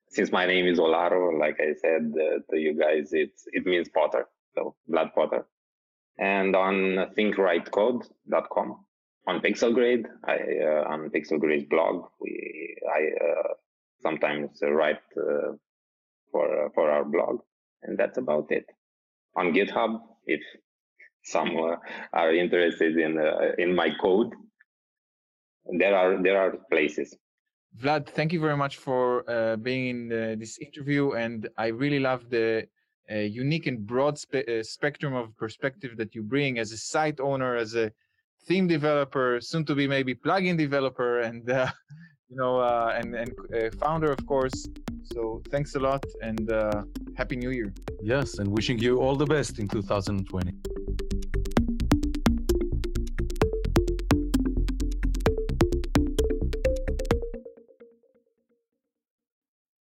Since 0.10 0.32
my 0.32 0.46
name 0.46 0.66
is 0.66 0.80
Olaru, 0.80 1.40
like 1.40 1.60
I 1.60 1.74
said 1.74 2.14
uh, 2.16 2.40
to 2.50 2.60
you 2.60 2.78
guys, 2.78 3.10
it's 3.14 3.44
it 3.52 3.66
means 3.66 3.90
Potter, 3.90 4.28
so 4.54 4.76
Vlad 4.90 5.14
Potter. 5.14 5.46
And 6.18 6.56
on 6.56 7.14
thinkrightcode.com, 7.18 8.86
on 9.28 9.42
Pixelgrade, 9.42 10.06
I 10.24 10.36
uh, 10.64 10.92
on 10.94 11.10
Pixelgrade's 11.10 11.66
blog, 11.66 12.06
we 12.20 12.78
I 12.90 13.10
uh, 13.24 13.54
sometimes 14.02 14.60
write 14.62 15.02
uh, 15.18 15.54
for 16.36 16.70
for 16.76 16.92
our 16.92 17.06
blog, 17.06 17.36
and 17.84 17.98
that's 17.98 18.18
about 18.18 18.48
it. 18.50 18.66
On 19.40 19.54
GitHub, 19.54 19.92
if 20.26 20.42
some 21.24 21.52
uh, 21.58 21.76
are 22.14 22.34
interested 22.34 22.98
in 22.98 23.18
uh, 23.18 23.64
in 23.64 23.74
my 23.82 23.90
code 24.02 24.32
there 25.82 25.96
are 26.02 26.12
there 26.22 26.38
are 26.44 26.52
places 26.72 27.18
vlad 27.82 28.04
thank 28.18 28.30
you 28.32 28.42
very 28.48 28.60
much 28.64 28.76
for 28.78 29.02
uh, 29.30 29.56
being 29.68 29.84
in 29.94 30.00
the, 30.14 30.24
this 30.42 30.54
interview 30.60 31.04
and 31.24 31.50
i 31.58 31.68
really 31.68 32.02
love 32.10 32.22
the 32.30 32.48
uh, 33.12 33.16
unique 33.44 33.68
and 33.72 33.80
broad 33.92 34.16
spe- 34.26 34.48
uh, 34.48 34.64
spectrum 34.76 35.14
of 35.22 35.36
perspective 35.44 35.92
that 35.98 36.14
you 36.16 36.22
bring 36.36 36.60
as 36.60 36.72
a 36.72 36.78
site 36.78 37.20
owner 37.20 37.56
as 37.56 37.74
a 37.76 37.92
theme 38.48 38.68
developer 38.68 39.40
soon 39.42 39.66
to 39.66 39.74
be 39.74 39.88
maybe 39.88 40.14
plugin 40.14 40.58
developer 40.58 41.22
and 41.22 41.50
uh, 41.50 41.68
you 42.30 42.38
know 42.38 42.60
uh, 42.60 42.94
and 42.98 43.16
and 43.16 43.32
uh, 43.54 43.70
founder 43.80 44.12
of 44.12 44.26
course. 44.26 44.68
So 45.14 45.42
thanks 45.52 45.76
a 45.76 45.80
lot 45.80 46.04
and 46.22 46.52
uh, 46.52 46.84
happy 47.16 47.36
new 47.36 47.52
year. 47.52 47.74
Yes 48.02 48.40
and 48.40 48.48
wishing 48.48 48.80
you 48.80 48.98
all 48.98 49.16
the 49.16 49.26
best 49.26 49.60
in 49.60 49.68
2020 49.68 50.52